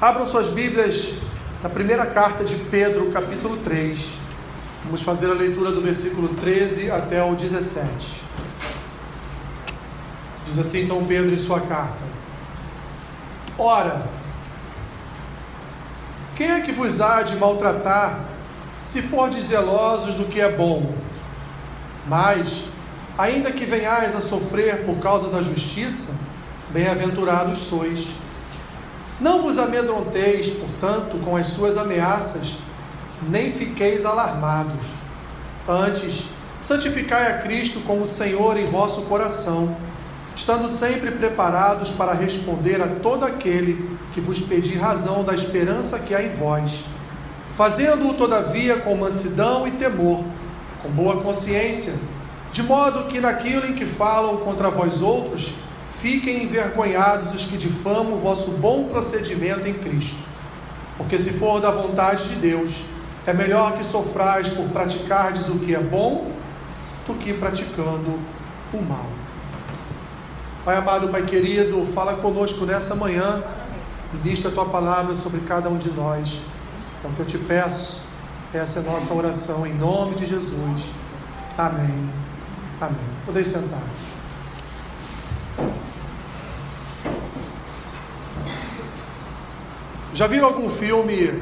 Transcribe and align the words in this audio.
Abram 0.00 0.24
suas 0.24 0.54
Bíblias 0.54 1.16
na 1.62 1.68
primeira 1.68 2.06
carta 2.06 2.42
de 2.42 2.54
Pedro, 2.70 3.10
capítulo 3.12 3.58
3. 3.58 4.20
Vamos 4.84 5.02
fazer 5.02 5.30
a 5.30 5.34
leitura 5.34 5.72
do 5.72 5.82
versículo 5.82 6.28
13 6.36 6.90
até 6.90 7.22
o 7.22 7.34
17. 7.34 7.86
Diz 10.46 10.58
assim 10.58 10.84
então 10.84 11.04
Pedro 11.04 11.34
em 11.34 11.38
sua 11.38 11.60
carta: 11.60 12.02
Ora, 13.58 14.06
quem 16.34 16.50
é 16.50 16.60
que 16.62 16.72
vos 16.72 17.02
há 17.02 17.20
de 17.20 17.36
maltratar, 17.36 18.24
se 18.82 19.02
fordes 19.02 19.44
zelosos 19.44 20.14
do 20.14 20.24
que 20.24 20.40
é 20.40 20.50
bom? 20.50 20.94
Mas, 22.06 22.70
ainda 23.18 23.52
que 23.52 23.66
venhais 23.66 24.16
a 24.16 24.20
sofrer 24.22 24.86
por 24.86 24.96
causa 24.96 25.28
da 25.28 25.42
justiça, 25.42 26.14
bem-aventurados 26.70 27.58
sois. 27.58 28.29
Não 29.20 29.42
vos 29.42 29.58
amedronteis, 29.58 30.48
portanto, 30.50 31.18
com 31.22 31.36
as 31.36 31.48
suas 31.48 31.76
ameaças, 31.76 32.56
nem 33.28 33.52
fiqueis 33.52 34.06
alarmados. 34.06 34.82
Antes, 35.68 36.30
santificai 36.62 37.30
a 37.30 37.38
Cristo 37.38 37.80
como 37.80 38.06
Senhor 38.06 38.56
em 38.56 38.66
vosso 38.66 39.02
coração, 39.02 39.76
estando 40.34 40.68
sempre 40.68 41.10
preparados 41.10 41.90
para 41.90 42.14
responder 42.14 42.80
a 42.80 42.86
todo 42.86 43.26
aquele 43.26 43.98
que 44.14 44.22
vos 44.22 44.40
pedir 44.40 44.78
razão 44.78 45.22
da 45.22 45.34
esperança 45.34 45.98
que 45.98 46.14
há 46.14 46.22
em 46.22 46.30
vós, 46.30 46.86
fazendo-o, 47.54 48.14
todavia, 48.14 48.76
com 48.76 48.96
mansidão 48.96 49.68
e 49.68 49.72
temor, 49.72 50.24
com 50.82 50.88
boa 50.88 51.20
consciência, 51.20 51.92
de 52.50 52.62
modo 52.62 53.04
que 53.04 53.20
naquilo 53.20 53.66
em 53.66 53.74
que 53.74 53.84
falam 53.84 54.38
contra 54.38 54.70
vós 54.70 55.02
outros, 55.02 55.56
Fiquem 56.00 56.44
envergonhados 56.44 57.34
os 57.34 57.48
que 57.48 57.58
difamam 57.58 58.14
o 58.14 58.20
vosso 58.20 58.52
bom 58.58 58.88
procedimento 58.88 59.68
em 59.68 59.74
Cristo. 59.74 60.22
Porque 60.96 61.18
se 61.18 61.34
for 61.34 61.60
da 61.60 61.70
vontade 61.70 62.28
de 62.30 62.34
Deus, 62.36 62.86
é 63.26 63.34
melhor 63.34 63.76
que 63.76 63.84
sofrais 63.84 64.48
por 64.48 64.66
praticardes 64.68 65.48
o 65.48 65.58
que 65.58 65.74
é 65.74 65.78
bom 65.78 66.30
do 67.06 67.14
que 67.14 67.34
praticando 67.34 68.18
o 68.72 68.82
mal. 68.82 69.06
Pai 70.64 70.76
amado, 70.76 71.08
Pai 71.08 71.22
querido, 71.22 71.86
fala 71.86 72.14
conosco 72.14 72.64
nessa 72.64 72.94
manhã, 72.94 73.42
ministra 74.12 74.50
a 74.50 74.54
tua 74.54 74.66
palavra 74.66 75.14
sobre 75.14 75.40
cada 75.40 75.68
um 75.68 75.76
de 75.76 75.90
nós. 75.90 76.40
É 77.04 77.08
o 77.08 77.12
que 77.12 77.20
eu 77.20 77.26
te 77.26 77.38
peço, 77.38 78.06
essa 78.54 78.80
é 78.80 78.82
a 78.82 78.90
nossa 78.90 79.12
oração 79.12 79.66
em 79.66 79.74
nome 79.74 80.14
de 80.14 80.24
Jesus. 80.24 80.92
Amém. 81.58 82.10
Amém. 82.80 82.96
Podem 83.26 83.44
sentar. 83.44 84.09
Já 90.20 90.26
viram 90.26 90.48
algum 90.48 90.68
filme 90.68 91.32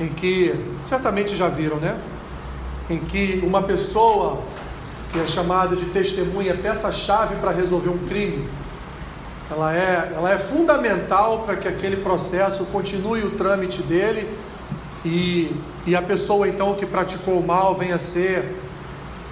em 0.00 0.08
que, 0.08 0.54
certamente 0.82 1.36
já 1.36 1.46
viram, 1.46 1.76
né? 1.76 1.94
Em 2.88 2.96
que 2.96 3.42
uma 3.44 3.62
pessoa 3.62 4.42
que 5.12 5.20
é 5.20 5.26
chamada 5.26 5.76
de 5.76 5.84
testemunha, 5.90 6.54
peça-chave 6.54 7.36
para 7.36 7.50
resolver 7.50 7.90
um 7.90 7.98
crime, 7.98 8.48
ela 9.50 9.76
é, 9.76 10.10
ela 10.16 10.32
é 10.32 10.38
fundamental 10.38 11.42
para 11.44 11.56
que 11.56 11.68
aquele 11.68 11.96
processo 11.96 12.64
continue 12.72 13.24
o 13.24 13.32
trâmite 13.32 13.82
dele 13.82 14.26
e, 15.04 15.54
e 15.86 15.94
a 15.94 16.00
pessoa 16.00 16.48
então 16.48 16.72
que 16.76 16.86
praticou 16.86 17.38
o 17.38 17.46
mal 17.46 17.74
venha 17.74 17.96
a 17.96 17.98
ser 17.98 18.56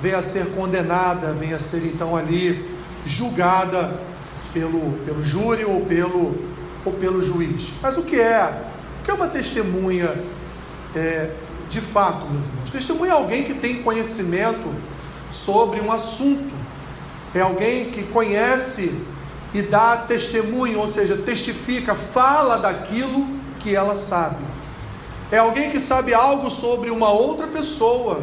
venha 0.02 0.18
a 0.18 0.22
ser 0.22 0.48
condenada, 0.55 1.33
venha 1.33 1.56
a 1.56 1.58
ser 1.58 1.83
então 1.86 2.14
ali 2.14 2.77
julgada 3.06 3.98
pelo, 4.52 4.92
pelo 5.06 5.24
júri 5.24 5.64
ou 5.64 5.80
pelo, 5.86 6.55
ou 6.87 6.92
pelo 6.92 7.20
juiz. 7.20 7.73
Mas 7.83 7.98
o 7.98 8.03
que 8.03 8.19
é? 8.19 8.62
O 9.01 9.05
que 9.05 9.11
é 9.11 9.15
uma 9.15 9.29
testemunha 9.29 10.17
é, 10.95 11.31
de 11.69 11.81
fato, 11.81 12.27
meus 12.31 12.47
irmãos? 12.47 12.70
Testemunha 12.70 13.12
é 13.12 13.15
alguém 13.15 13.42
que 13.45 13.55
tem 13.55 13.83
conhecimento 13.83 14.73
sobre 15.31 15.81
um 15.81 15.91
assunto, 15.91 16.55
é 17.35 17.41
alguém 17.41 17.86
que 17.91 18.05
conhece 18.05 18.95
e 19.52 19.63
dá 19.63 19.96
testemunho, 19.96 20.79
ou 20.79 20.89
seja, 20.89 21.17
testifica, 21.17 21.95
fala 21.95 22.58
daquilo 22.58 23.27
que 23.58 23.75
ela 23.75 23.96
sabe. 23.96 24.45
É 25.30 25.39
alguém 25.39 25.70
que 25.70 25.80
sabe 25.80 26.14
algo 26.14 26.51
sobre 26.51 26.91
uma 26.91 27.11
outra 27.11 27.48
pessoa, 27.48 28.23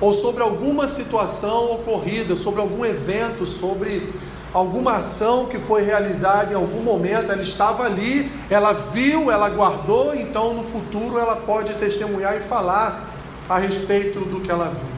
ou 0.00 0.12
sobre 0.12 0.42
alguma 0.42 0.86
situação 0.86 1.72
ocorrida, 1.72 2.36
sobre 2.36 2.60
algum 2.60 2.84
evento, 2.84 3.46
sobre 3.46 4.12
alguma 4.56 4.92
ação 4.92 5.44
que 5.44 5.58
foi 5.58 5.82
realizada 5.82 6.50
em 6.50 6.56
algum 6.56 6.80
momento, 6.80 7.30
ela 7.30 7.42
estava 7.42 7.84
ali, 7.84 8.32
ela 8.48 8.72
viu, 8.72 9.30
ela 9.30 9.50
guardou, 9.50 10.14
então 10.14 10.54
no 10.54 10.62
futuro 10.62 11.18
ela 11.18 11.36
pode 11.36 11.74
testemunhar 11.74 12.34
e 12.34 12.40
falar 12.40 13.06
a 13.50 13.58
respeito 13.58 14.20
do 14.20 14.40
que 14.40 14.50
ela 14.50 14.70
viu. 14.70 14.96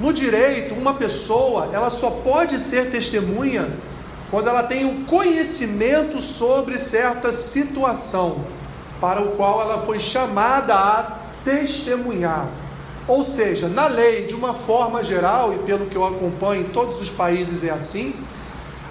No 0.00 0.12
direito, 0.12 0.74
uma 0.74 0.94
pessoa, 0.94 1.68
ela 1.72 1.88
só 1.88 2.10
pode 2.24 2.58
ser 2.58 2.90
testemunha 2.90 3.68
quando 4.28 4.48
ela 4.48 4.64
tem 4.64 4.84
um 4.84 5.04
conhecimento 5.04 6.20
sobre 6.20 6.76
certa 6.76 7.30
situação 7.30 8.44
para 9.00 9.22
o 9.22 9.36
qual 9.36 9.60
ela 9.60 9.78
foi 9.78 10.00
chamada 10.00 10.74
a 10.74 11.16
testemunhar. 11.44 12.48
Ou 13.06 13.22
seja, 13.22 13.68
na 13.68 13.86
lei, 13.86 14.26
de 14.26 14.34
uma 14.34 14.52
forma 14.52 15.04
geral, 15.04 15.54
e 15.54 15.58
pelo 15.58 15.86
que 15.86 15.94
eu 15.94 16.04
acompanho 16.04 16.62
em 16.62 16.68
todos 16.70 17.00
os 17.00 17.10
países 17.10 17.62
é 17.62 17.70
assim, 17.70 18.14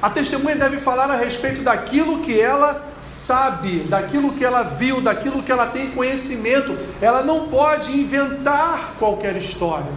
a 0.02 0.10
testemunha 0.10 0.56
deve 0.56 0.78
falar 0.78 1.12
a 1.12 1.16
respeito 1.16 1.62
daquilo 1.62 2.20
que 2.20 2.40
ela 2.40 2.90
sabe, 2.98 3.80
daquilo 3.82 4.32
que 4.32 4.46
ela 4.46 4.64
viu, 4.64 5.02
daquilo 5.02 5.44
que 5.44 5.52
ela 5.52 5.66
tem 5.66 5.92
conhecimento. 5.92 6.78
Ela 7.02 7.22
não 7.22 7.50
pode 7.50 8.00
inventar 8.00 8.94
qualquer 8.98 9.36
história. 9.36 9.92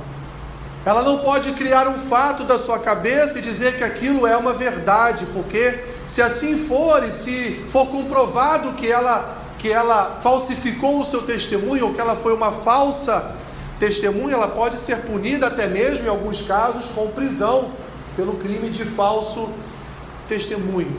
Ela 0.84 1.02
não 1.02 1.18
pode 1.18 1.52
criar 1.52 1.86
um 1.86 1.94
fato 1.94 2.42
da 2.42 2.58
sua 2.58 2.80
cabeça 2.80 3.38
e 3.38 3.42
dizer 3.42 3.78
que 3.78 3.84
aquilo 3.84 4.26
é 4.26 4.36
uma 4.36 4.52
verdade, 4.52 5.26
porque 5.26 5.78
se 6.08 6.20
assim 6.20 6.58
for 6.58 7.06
e 7.06 7.12
se 7.12 7.64
for 7.68 7.86
comprovado 7.86 8.72
que 8.72 8.90
ela 8.90 9.40
que 9.58 9.70
ela 9.70 10.18
falsificou 10.20 10.98
o 10.98 11.04
seu 11.04 11.22
testemunho 11.22 11.86
ou 11.86 11.94
que 11.94 12.00
ela 12.00 12.16
foi 12.16 12.34
uma 12.34 12.50
falsa 12.50 13.36
testemunha, 13.78 14.34
ela 14.34 14.48
pode 14.48 14.76
ser 14.76 15.02
punida 15.02 15.46
até 15.46 15.68
mesmo 15.68 16.06
em 16.06 16.08
alguns 16.08 16.40
casos 16.40 16.86
com 16.88 17.06
prisão 17.12 17.70
pelo 18.16 18.34
crime 18.38 18.68
de 18.70 18.84
falso 18.84 19.42
testemunho. 19.42 19.71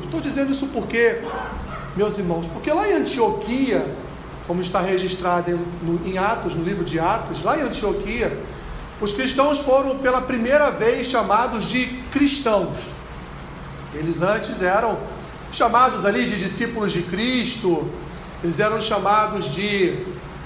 Estou 0.03 0.21
dizendo 0.21 0.51
isso 0.51 0.67
porque, 0.67 1.21
meus 1.95 2.17
irmãos, 2.17 2.47
porque 2.47 2.71
lá 2.71 2.87
em 2.87 2.93
Antioquia, 2.93 3.85
como 4.47 4.61
está 4.61 4.81
registrado 4.81 5.51
em, 5.51 6.11
em 6.11 6.17
Atos, 6.17 6.55
no 6.55 6.63
livro 6.63 6.83
de 6.83 6.99
Atos, 6.99 7.43
lá 7.43 7.57
em 7.57 7.61
Antioquia, 7.61 8.37
os 9.01 9.13
cristãos 9.13 9.59
foram 9.59 9.97
pela 9.97 10.21
primeira 10.21 10.69
vez 10.69 11.07
chamados 11.07 11.69
de 11.69 11.87
cristãos. 12.11 12.91
Eles 13.93 14.21
antes 14.21 14.61
eram 14.61 14.97
chamados 15.51 16.05
ali 16.05 16.25
de 16.25 16.37
discípulos 16.37 16.91
de 16.91 17.03
Cristo, 17.03 17.87
eles 18.43 18.59
eram 18.59 18.81
chamados 18.81 19.53
de 19.53 19.97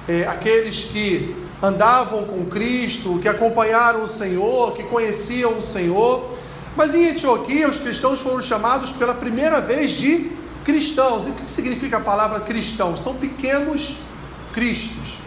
é, 0.07 0.27
aqueles 0.27 0.91
que 0.91 1.35
andavam 1.61 2.25
com 2.25 2.45
Cristo, 2.45 3.19
que 3.19 3.27
acompanharam 3.27 4.03
o 4.03 4.07
Senhor, 4.07 4.73
que 4.73 4.83
conheciam 4.83 5.57
o 5.57 5.61
Senhor. 5.61 6.37
Mas 6.77 6.93
em 6.93 7.09
Antioquia, 7.09 7.67
os 7.67 7.79
cristãos 7.79 8.21
foram 8.21 8.39
chamados 8.39 8.91
pela 8.91 9.15
primeira 9.15 9.59
vez 9.59 9.93
de 9.93 10.31
cristãos. 10.63 11.25
E 11.25 11.31
o 11.31 11.33
que 11.33 11.49
significa 11.49 11.97
a 11.97 11.99
palavra 11.99 12.39
cristão? 12.39 12.95
São 12.95 13.15
pequenos 13.15 13.97
cristos. 14.53 15.17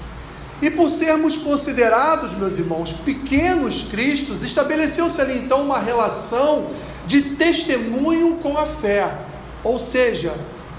E 0.62 0.70
por 0.70 0.88
sermos 0.88 1.38
considerados, 1.38 2.34
meus 2.34 2.56
irmãos, 2.56 2.92
pequenos 2.92 3.88
cristos, 3.90 4.44
estabeleceu-se 4.44 5.20
ali 5.20 5.38
então 5.38 5.62
uma 5.62 5.80
relação 5.80 6.68
de 7.04 7.20
testemunho 7.34 8.36
com 8.36 8.56
a 8.56 8.64
fé. 8.64 9.12
Ou 9.64 9.76
seja, 9.76 10.32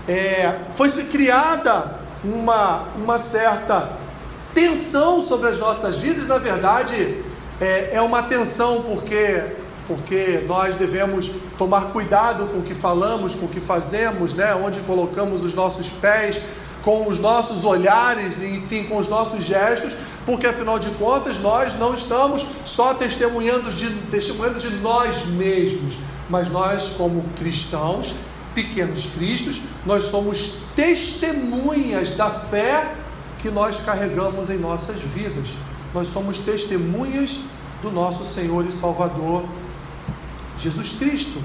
é, 0.08 0.58
foi-se 0.74 1.04
criada 1.06 2.00
uma, 2.24 2.84
uma 2.96 3.18
certa 3.18 3.98
tensão 4.54 5.22
sobre 5.22 5.50
as 5.50 5.60
nossas 5.60 5.98
vidas, 5.98 6.28
na 6.28 6.38
verdade, 6.38 7.26
é, 7.60 7.90
é 7.94 8.02
uma 8.02 8.24
tensão 8.24 8.84
porque 8.84 9.60
porque 9.92 10.46
nós 10.48 10.78
devemos 10.78 11.30
tomar 11.58 11.92
cuidado 11.92 12.48
com 12.48 12.60
o 12.60 12.64
que 12.64 12.74
falamos, 12.74 13.36
com 13.36 13.46
o 13.46 13.50
que 13.50 13.60
fazemos, 13.60 14.34
né? 14.34 14.56
onde 14.56 14.80
colocamos 14.82 15.44
os 15.44 15.54
nossos 15.54 15.90
pés, 15.90 16.42
com 16.82 17.10
os 17.10 17.20
nossos 17.20 17.66
olhares, 17.66 18.42
enfim, 18.42 18.86
com 18.86 18.98
os 18.98 19.10
nossos 19.10 19.44
gestos, 19.44 19.96
porque 20.26 20.48
afinal 20.48 20.80
de 20.80 20.90
contas 20.92 21.40
nós 21.40 21.78
não 21.78 21.94
estamos 21.94 22.46
só 22.64 22.94
testemunhando 22.94 23.70
de, 23.70 23.90
testemunhando 24.10 24.60
de 24.60 24.78
nós 24.78 25.28
mesmos, 25.28 25.96
mas 26.30 26.50
nós, 26.50 26.96
como 26.98 27.22
cristãos, 27.38 28.16
pequenos 28.56 29.08
cristos, 29.18 29.64
nós 29.86 30.06
somos 30.06 30.64
testemunhas 30.74 32.16
da 32.16 32.30
fé 32.30 32.96
que 33.42 33.50
nós 33.50 33.82
carregamos 33.82 34.50
em 34.50 34.58
nossas 34.58 35.02
vidas. 35.02 35.50
Nós 35.94 36.08
somos 36.08 36.40
testemunhas 36.40 37.42
do 37.82 37.92
nosso 37.92 38.26
Senhor 38.26 38.66
e 38.66 38.72
Salvador 38.72 39.44
Jesus 40.62 40.94
Cristo. 40.94 41.42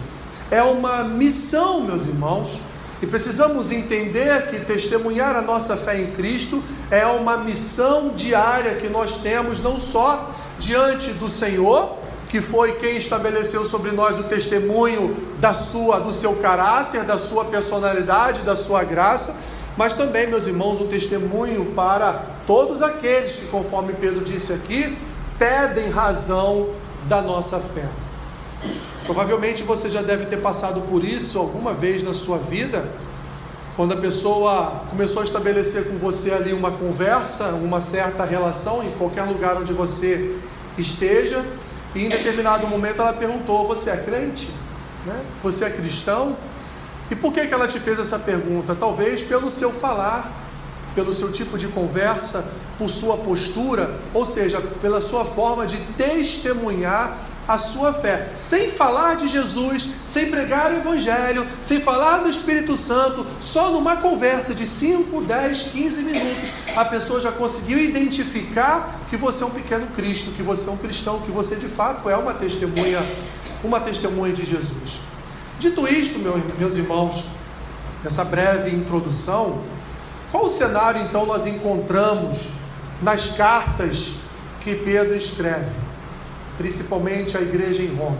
É 0.50 0.62
uma 0.62 1.02
missão, 1.02 1.80
meus 1.82 2.06
irmãos, 2.06 2.60
E 3.02 3.06
precisamos 3.06 3.70
entender 3.70 4.48
que 4.48 4.60
testemunhar 4.60 5.36
a 5.36 5.42
nossa 5.42 5.76
fé 5.76 6.00
em 6.00 6.12
Cristo 6.12 6.62
é 6.90 7.06
uma 7.06 7.36
missão 7.36 8.12
diária 8.16 8.74
que 8.76 8.88
nós 8.88 9.18
temos, 9.18 9.60
não 9.60 9.78
só 9.78 10.30
diante 10.58 11.10
do 11.14 11.28
Senhor, 11.28 11.98
que 12.28 12.40
foi 12.40 12.72
quem 12.76 12.96
estabeleceu 12.96 13.66
sobre 13.66 13.92
nós 13.92 14.18
o 14.18 14.24
testemunho 14.24 15.14
da 15.38 15.52
sua, 15.52 16.00
do 16.00 16.12
seu 16.12 16.36
caráter, 16.36 17.04
da 17.04 17.18
sua 17.18 17.44
personalidade, 17.44 18.40
da 18.42 18.56
sua 18.56 18.82
graça, 18.82 19.36
mas 19.76 19.92
também, 19.92 20.26
meus 20.26 20.46
irmãos, 20.46 20.80
o 20.80 20.84
testemunho 20.84 21.66
para 21.74 22.24
todos 22.46 22.80
aqueles 22.80 23.36
que, 23.36 23.46
conforme 23.48 23.92
Pedro 23.92 24.24
disse 24.24 24.54
aqui, 24.54 24.96
pedem 25.38 25.90
razão 25.90 26.70
da 27.06 27.20
nossa 27.20 27.58
fé. 27.58 27.86
Provavelmente 29.06 29.62
você 29.62 29.88
já 29.88 30.02
deve 30.02 30.26
ter 30.26 30.38
passado 30.38 30.80
por 30.82 31.04
isso 31.04 31.38
alguma 31.38 31.72
vez 31.72 32.02
na 32.02 32.12
sua 32.12 32.38
vida, 32.38 32.84
quando 33.76 33.92
a 33.92 33.96
pessoa 33.96 34.82
começou 34.90 35.22
a 35.22 35.24
estabelecer 35.24 35.88
com 35.88 35.96
você 35.96 36.32
ali 36.32 36.52
uma 36.52 36.72
conversa, 36.72 37.50
uma 37.50 37.80
certa 37.80 38.24
relação 38.24 38.82
em 38.82 38.90
qualquer 38.92 39.22
lugar 39.22 39.56
onde 39.56 39.72
você 39.72 40.36
esteja, 40.76 41.44
e 41.94 42.04
em 42.04 42.08
determinado 42.08 42.66
momento 42.66 43.00
ela 43.00 43.12
perguntou: 43.12 43.66
Você 43.68 43.90
é 43.90 43.96
crente? 43.96 44.50
Né? 45.06 45.22
Você 45.42 45.64
é 45.64 45.70
cristão? 45.70 46.36
E 47.10 47.14
por 47.14 47.32
que, 47.32 47.46
que 47.46 47.54
ela 47.54 47.68
te 47.68 47.78
fez 47.78 47.98
essa 47.98 48.18
pergunta? 48.18 48.74
Talvez 48.74 49.22
pelo 49.22 49.50
seu 49.50 49.70
falar, 49.70 50.32
pelo 50.94 51.14
seu 51.14 51.30
tipo 51.30 51.56
de 51.56 51.68
conversa, 51.68 52.52
por 52.76 52.90
sua 52.90 53.16
postura, 53.18 54.00
ou 54.12 54.24
seja, 54.24 54.60
pela 54.82 55.00
sua 55.00 55.24
forma 55.24 55.64
de 55.64 55.76
testemunhar 55.96 57.16
a 57.48 57.58
sua 57.58 57.92
fé, 57.92 58.30
sem 58.34 58.70
falar 58.70 59.14
de 59.14 59.28
Jesus, 59.28 59.88
sem 60.04 60.26
pregar 60.30 60.72
o 60.72 60.76
Evangelho, 60.76 61.46
sem 61.62 61.80
falar 61.80 62.18
do 62.18 62.28
Espírito 62.28 62.76
Santo, 62.76 63.24
só 63.38 63.70
numa 63.70 63.96
conversa 63.96 64.54
de 64.54 64.66
5, 64.66 65.22
10, 65.22 65.62
15 65.62 66.02
minutos, 66.02 66.52
a 66.74 66.84
pessoa 66.84 67.20
já 67.20 67.30
conseguiu 67.30 67.78
identificar 67.78 69.00
que 69.08 69.16
você 69.16 69.44
é 69.44 69.46
um 69.46 69.50
pequeno 69.50 69.86
Cristo, 69.94 70.32
que 70.32 70.42
você 70.42 70.68
é 70.68 70.72
um 70.72 70.76
cristão, 70.76 71.20
que 71.20 71.30
você 71.30 71.54
de 71.56 71.68
fato 71.68 72.10
é 72.10 72.16
uma 72.16 72.34
testemunha, 72.34 73.00
uma 73.62 73.80
testemunha 73.80 74.32
de 74.32 74.44
Jesus. 74.44 75.00
Dito 75.58 75.86
isto, 75.86 76.18
meus 76.58 76.76
irmãos, 76.76 77.36
nessa 78.02 78.24
breve 78.24 78.70
introdução, 78.70 79.62
qual 80.32 80.46
o 80.46 80.48
cenário 80.48 81.00
então 81.02 81.24
nós 81.24 81.46
encontramos 81.46 82.54
nas 83.00 83.36
cartas 83.36 84.14
que 84.62 84.74
Pedro 84.74 85.14
escreve? 85.14 85.85
Principalmente 86.56 87.36
a 87.36 87.40
igreja 87.40 87.82
em 87.82 87.94
Roma. 87.94 88.18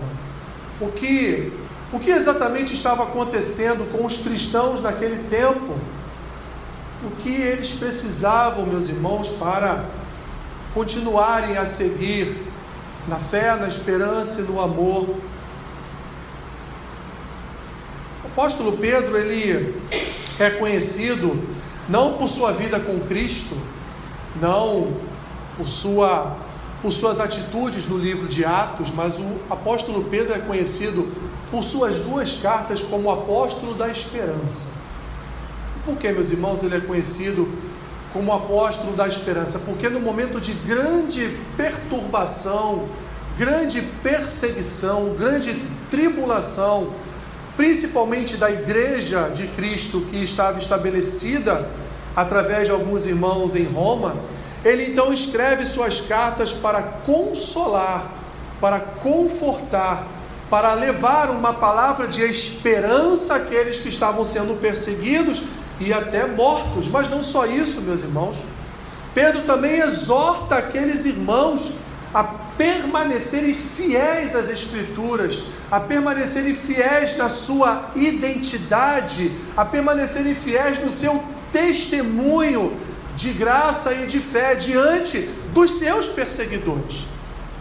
O 0.81 0.89
que, 0.89 1.53
o 1.93 1.99
que 1.99 2.11
exatamente 2.11 2.75
estava 2.75 3.05
acontecendo 3.05 3.91
com 3.91 4.05
os 4.05 4.19
cristãos 4.19 4.81
naquele 4.83 5.29
tempo? 5.29 5.77
O 7.03 7.11
que 7.23 7.31
eles 7.31 7.75
precisavam, 7.75 8.67
meus 8.67 8.89
irmãos, 8.89 9.31
para 9.31 9.85
continuarem 10.75 11.57
a 11.57 11.65
seguir 11.65 12.47
na 13.09 13.17
fé, 13.17 13.57
na 13.57 13.67
esperança 13.67 14.41
e 14.41 14.45
no 14.45 14.61
amor. 14.61 15.09
O 18.25 18.27
apóstolo 18.27 18.77
Pedro, 18.77 19.17
ele 19.17 19.75
é 20.39 20.51
conhecido 20.51 21.49
não 21.89 22.15
por 22.15 22.29
sua 22.29 22.53
vida 22.53 22.81
com 22.81 23.01
Cristo, 23.01 23.57
não 24.41 24.93
por 25.57 25.67
sua 25.67 26.37
por 26.87 26.93
suas 26.93 27.19
atitudes 27.19 27.89
no 27.89 27.99
livro 27.99 28.29
de 28.29 28.45
Atos, 28.45 28.93
mas 28.93 29.19
o 29.19 29.41
apóstolo 29.51 30.05
Pedro 30.05 30.33
é 30.35 30.39
conhecido 30.39 31.09
por 31.51 31.65
suas 31.65 31.99
duas 31.99 32.35
cartas 32.35 32.81
como 32.81 33.11
apóstolo 33.11 33.75
da 33.75 33.89
esperança. 33.89 34.69
Por 35.85 35.97
que, 35.97 36.13
meus 36.13 36.31
irmãos, 36.31 36.63
ele 36.63 36.77
é 36.77 36.81
conhecido 36.81 37.49
como 38.13 38.33
apóstolo 38.33 38.93
da 38.93 39.09
esperança? 39.09 39.59
Porque 39.67 39.89
no 39.89 39.99
momento 39.99 40.41
de 40.41 40.53
grande 40.53 41.37
perturbação, 41.57 42.85
grande 43.37 43.83
perseguição, 44.01 45.13
grande 45.19 45.61
tribulação, 45.91 46.93
principalmente 47.57 48.37
da 48.37 48.49
igreja 48.49 49.29
de 49.31 49.49
Cristo 49.49 50.03
que 50.03 50.23
estava 50.23 50.57
estabelecida 50.61 51.69
através 52.15 52.69
de 52.69 52.71
alguns 52.73 53.07
irmãos 53.07 53.57
em 53.57 53.65
Roma, 53.65 54.15
ele 54.67 54.91
então 54.91 55.13
escreve 55.13 55.65
suas 55.65 56.01
cartas 56.01 56.53
para 56.53 56.83
consolar, 56.83 58.11
para 58.61 58.81
confortar, 58.81 60.09
para 60.51 60.75
levar 60.75 61.31
uma 61.31 61.55
palavra 61.55 62.09
de 62.09 62.23
esperança 62.23 63.37
àqueles 63.37 63.79
que 63.79 63.89
estavam 63.89 64.25
sendo 64.25 64.61
perseguidos 64.61 65.45
e 65.79 65.93
até 65.93 66.27
mortos. 66.27 66.89
Mas 66.89 67.09
não 67.09 67.23
só 67.23 67.47
isso, 67.47 67.83
meus 67.83 68.03
irmãos. 68.03 68.39
Pedro 69.15 69.43
também 69.43 69.79
exorta 69.79 70.57
aqueles 70.57 71.05
irmãos 71.05 71.77
a 72.13 72.25
permanecerem 72.25 73.55
fiéis 73.55 74.35
às 74.35 74.49
Escrituras, 74.49 75.45
a 75.71 75.79
permanecerem 75.79 76.55
fiéis 76.55 77.17
na 77.17 77.29
sua 77.29 77.91
identidade, 77.95 79.31
a 79.57 79.65
permanecerem 79.65 80.35
fiéis 80.35 80.81
no 80.81 80.91
seu 80.91 81.23
testemunho 81.53 82.77
de 83.17 83.33
graça 83.33 83.95
e 83.95 84.07
de 84.07 84.21
fé 84.21 84.55
diante 84.55 85.23
dos 85.53 85.79
seus 85.79 86.07
perseguidores. 86.09 87.07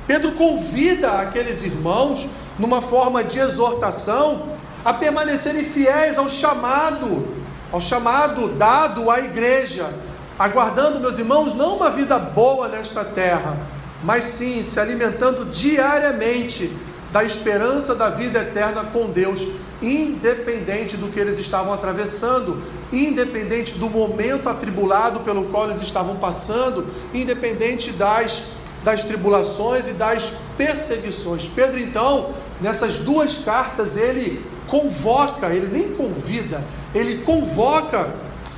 Pedro 0.06 0.34
convida 0.34 1.14
aqueles 1.14 1.64
irmãos, 1.64 2.28
numa 2.60 2.82
forma 2.82 3.24
de 3.24 3.40
exortação, 3.40 4.50
a 4.84 4.94
permanecerem 4.94 5.64
fiéis 5.64 6.18
ao 6.18 6.30
chamado, 6.30 7.26
ao 7.72 7.80
chamado 7.80 8.50
dado 8.50 9.10
à 9.10 9.20
igreja, 9.20 9.90
aguardando, 10.38 11.00
meus 11.00 11.18
irmãos, 11.18 11.56
não 11.56 11.78
uma 11.78 11.90
vida 11.90 12.20
boa 12.20 12.68
nesta 12.68 13.04
terra, 13.04 13.58
mas 14.04 14.26
sim 14.26 14.62
se 14.62 14.80
alimentando 14.80 15.46
diariamente 15.46 16.72
da 17.12 17.24
esperança 17.24 17.96
da 17.96 18.10
vida 18.10 18.40
eterna 18.42 18.84
com 18.92 19.10
Deus, 19.10 19.48
independente 19.82 20.98
do 20.98 21.08
que 21.10 21.20
eles 21.20 21.38
estavam 21.38 21.74
atravessando, 21.74 22.62
independente 22.92 23.78
do 23.78 23.90
momento 23.90 24.50
atribulado 24.50 25.20
pelo 25.22 25.46
qual 25.46 25.66
eles 25.66 25.82
estavam 25.82 26.16
passando, 26.16 26.88
independente 27.14 27.92
das, 27.94 28.52
das 28.84 29.04
tribulações 29.04 29.88
e 29.88 29.94
das 29.94 30.38
perseguições. 30.58 31.46
Pedro, 31.46 31.80
então, 31.80 32.34
nessas 32.62 33.00
duas 33.00 33.40
cartas, 33.40 33.98
ele 33.98 34.44
convoca, 34.68 35.48
ele 35.48 35.68
nem 35.68 35.94
convida, 35.96 36.64
ele 36.94 37.20
convoca, 37.20 38.10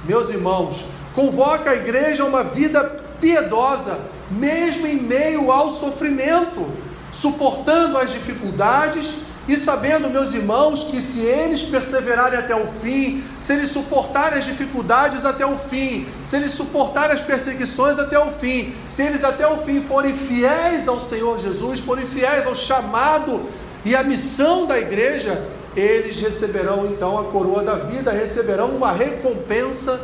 meus 0.06 0.30
irmãos, 0.30 0.86
convoca 1.16 1.72
a 1.72 1.76
igreja 1.76 2.24
a 2.24 2.28
uma 2.28 2.44
vida 2.44 2.84
piedosa, 3.20 4.00
mesmo 4.30 4.86
em 4.88 5.02
meio 5.02 5.52
ao 5.52 5.72
sofrimento, 5.72 6.68
suportando 7.12 7.98
as 7.98 8.12
dificuldades 8.12 9.28
e 9.48 9.56
sabendo, 9.56 10.10
meus 10.10 10.34
irmãos, 10.34 10.86
que 10.86 11.00
se 11.00 11.22
eles 11.22 11.64
perseverarem 11.64 12.38
até 12.38 12.54
o 12.54 12.68
fim, 12.68 13.24
se 13.40 13.54
eles 13.54 13.70
suportarem 13.70 14.38
as 14.38 14.46
dificuldades 14.46 15.26
até 15.26 15.46
o 15.46 15.56
fim, 15.56 16.06
se 16.24 16.36
eles 16.36 16.52
suportarem 16.52 17.14
as 17.14 17.22
perseguições 17.22 17.98
até 17.98 18.20
o 18.20 18.30
fim, 18.30 18.76
se 18.88 19.04
eles 19.04 19.24
até 19.24 19.48
o 19.48 19.58
fim 19.58 19.82
forem 19.82 20.14
fiéis 20.14 20.88
ao 20.90 21.00
Senhor 21.00 21.38
Jesus, 21.38 21.80
forem 21.80 22.06
fiéis 22.06 22.46
ao 22.46 22.56
chamado 22.56 23.42
e 23.86 23.96
à 23.96 24.04
missão 24.04 24.66
da 24.66 24.78
igreja, 24.78 25.42
eles 25.78 26.20
receberão 26.20 26.86
então 26.88 27.18
a 27.18 27.26
coroa 27.26 27.64
da 27.64 27.76
vida, 27.76 28.12
receberão 28.12 28.72
uma 28.72 28.92
recompensa 28.92 29.98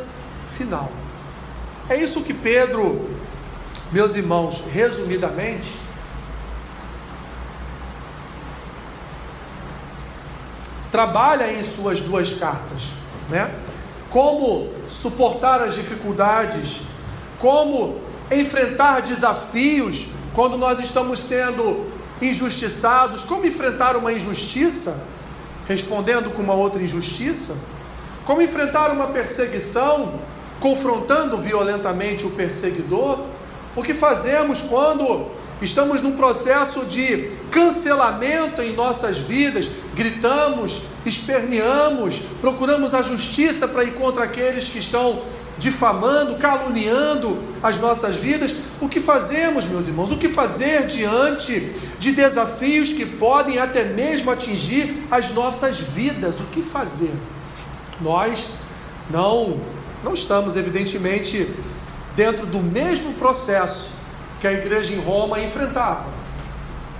final. 0.47 0.89
É 1.89 1.97
isso 1.97 2.21
que 2.21 2.33
Pedro, 2.33 3.09
meus 3.91 4.15
irmãos, 4.15 4.63
resumidamente, 4.71 5.82
trabalha 10.93 11.51
em 11.51 11.63
suas 11.63 12.01
duas 12.01 12.33
cartas, 12.33 12.83
né? 13.27 13.49
Como 14.11 14.69
suportar 14.87 15.59
as 15.59 15.73
dificuldades, 15.73 16.81
como 17.39 17.99
enfrentar 18.31 19.01
desafios 19.01 20.09
quando 20.35 20.55
nós 20.55 20.79
estamos 20.79 21.19
sendo 21.19 21.91
injustiçados, 22.21 23.23
como 23.23 23.43
enfrentar 23.43 23.95
uma 23.97 24.13
injustiça 24.13 25.01
respondendo 25.67 26.29
com 26.29 26.43
uma 26.43 26.53
outra 26.53 26.79
injustiça, 26.79 27.55
como 28.23 28.39
enfrentar 28.43 28.91
uma 28.91 29.07
perseguição 29.07 30.19
confrontando 30.59 31.39
violentamente 31.39 32.27
o 32.27 32.29
perseguidor, 32.29 33.19
o 33.75 33.81
que 33.81 33.95
fazemos 33.95 34.61
quando 34.61 35.25
estamos 35.59 36.03
num 36.03 36.15
processo 36.15 36.85
de 36.85 37.31
cancelamento 37.49 38.61
em 38.61 38.73
nossas 38.73 39.17
vidas, 39.17 39.71
gritamos, 39.95 40.81
esperneamos, 41.05 42.21
procuramos 42.41 42.93
a 42.93 43.01
justiça 43.01 43.67
para 43.67 43.83
ir 43.83 43.93
contra 43.93 44.23
aqueles 44.23 44.69
que 44.69 44.79
estão 44.79 45.21
difamando, 45.57 46.35
caluniando 46.35 47.37
as 47.61 47.79
nossas 47.79 48.15
vidas. 48.15 48.55
O 48.81 48.89
que 48.89 48.99
fazemos, 48.99 49.65
meus 49.65 49.87
irmãos? 49.87 50.11
O 50.11 50.17
que 50.17 50.27
fazer 50.27 50.87
diante 50.87 51.73
de 51.99 52.11
desafios 52.11 52.93
que 52.93 53.05
podem 53.05 53.59
até 53.59 53.83
mesmo 53.83 54.31
atingir 54.31 55.05
as 55.11 55.33
nossas 55.33 55.79
vidas? 55.79 56.39
O 56.39 56.45
que 56.45 56.61
fazer? 56.61 57.13
Nós 58.01 58.47
não, 59.09 59.59
não 60.03 60.13
estamos, 60.13 60.55
evidentemente, 60.55 61.47
dentro 62.15 62.45
do 62.45 62.59
mesmo 62.59 63.13
processo 63.13 63.91
que 64.39 64.47
a 64.47 64.53
igreja 64.53 64.93
em 64.93 64.99
Roma 64.99 65.39
enfrentava. 65.39 66.05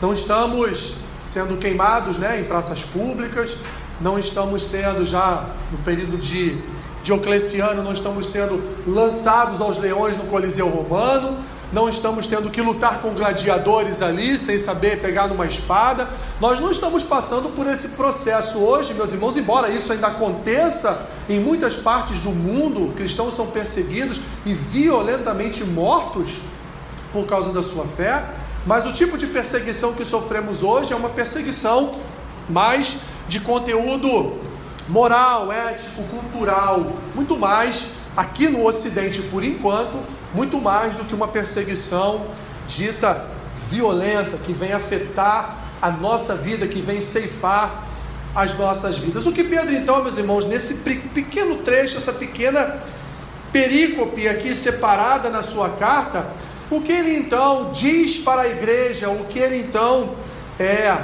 Não 0.01 0.13
estamos 0.13 1.02
sendo 1.24 1.58
queimados 1.58 2.18
né, 2.18 2.39
em 2.39 2.44
praças 2.44 2.84
públicas, 2.84 3.58
não 4.00 4.20
estamos 4.20 4.63
sendo 4.63 5.06
já 5.06 5.50
no 5.72 5.77
período 5.80 6.18
de 6.18 6.58
Diocleciano, 7.01 7.82
não 7.84 7.92
estamos 7.94 8.27
sendo 8.27 8.62
lançados 8.86 9.60
aos 9.62 9.77
leões 9.77 10.18
no 10.18 10.25
Coliseu 10.25 10.68
Romano, 10.68 11.38
não 11.74 11.89
estamos 11.89 12.27
tendo 12.27 12.51
que 12.51 12.62
lutar 12.62 13.01
com 13.01 13.15
gladiadores 13.15 14.03
ali, 14.03 14.38
sem 14.38 14.60
saber 14.60 15.01
pegar 15.01 15.27
numa 15.27 15.46
espada. 15.46 16.08
Nós 16.39 16.60
não 16.60 16.70
estamos 16.70 17.03
passando 17.03 17.50
por 17.50 17.65
esse 17.65 17.89
processo 17.89 18.60
hoje, 18.60 18.94
meus 18.94 19.12
irmãos, 19.12 19.36
embora 19.36 19.70
isso 19.70 19.92
ainda 19.92 20.08
aconteça 20.08 21.10
em 21.27 21.39
muitas 21.39 21.77
partes 21.77 22.20
do 22.20 22.30
mundo, 22.30 22.94
cristãos 22.96 23.34
são 23.34 23.48
perseguidos 23.48 24.22
e 24.46 24.53
violentamente 24.53 25.63
mortos 25.63 26.42
por 27.12 27.25
causa 27.25 27.51
da 27.51 27.63
sua 27.63 27.86
fé, 27.86 28.24
mas 28.65 28.86
o 28.86 28.93
tipo 28.93 29.17
de 29.17 29.27
perseguição 29.27 29.93
que 29.93 30.05
sofremos 30.05 30.63
hoje 30.63 30.93
é 30.93 30.96
uma 30.96 31.10
perseguição 31.10 32.00
mais 32.50 33.01
de 33.27 33.39
conteúdo 33.41 34.41
moral, 34.88 35.51
ético, 35.51 36.03
cultural, 36.03 36.93
muito 37.15 37.38
mais 37.38 37.89
aqui 38.15 38.48
no 38.48 38.65
Ocidente 38.65 39.22
por 39.24 39.43
enquanto, 39.43 39.98
muito 40.34 40.60
mais 40.60 40.96
do 40.96 41.05
que 41.05 41.13
uma 41.13 41.27
perseguição 41.27 42.25
dita 42.67 43.25
violenta 43.70 44.38
que 44.38 44.51
vem 44.51 44.74
afetar 44.74 45.58
a 45.82 45.89
nossa 45.91 46.36
vida, 46.36 46.67
que 46.67 46.82
vem 46.82 47.01
ceifar 47.01 47.86
as 48.36 48.58
nossas 48.58 48.98
vidas. 48.98 49.25
O 49.25 49.32
que 49.32 49.43
Pedro, 49.43 49.74
então, 49.74 50.01
meus 50.01 50.17
irmãos, 50.17 50.46
nesse 50.46 50.75
pequeno 50.75 51.58
trecho, 51.58 51.98
essa 51.98 52.13
pequena 52.13 52.82
perícope 53.51 54.27
aqui 54.27 54.55
separada 54.55 55.29
na 55.29 55.43
sua 55.43 55.70
carta, 55.70 56.25
o 56.70 56.82
que 56.82 56.91
ele 56.91 57.17
então 57.17 57.72
diz 57.72 58.20
para 58.20 58.41
a 58.41 58.48
igreja, 58.48 59.10
o 59.10 59.25
que 59.25 59.39
ele 59.39 59.58
então 59.60 60.15
é, 60.60 60.98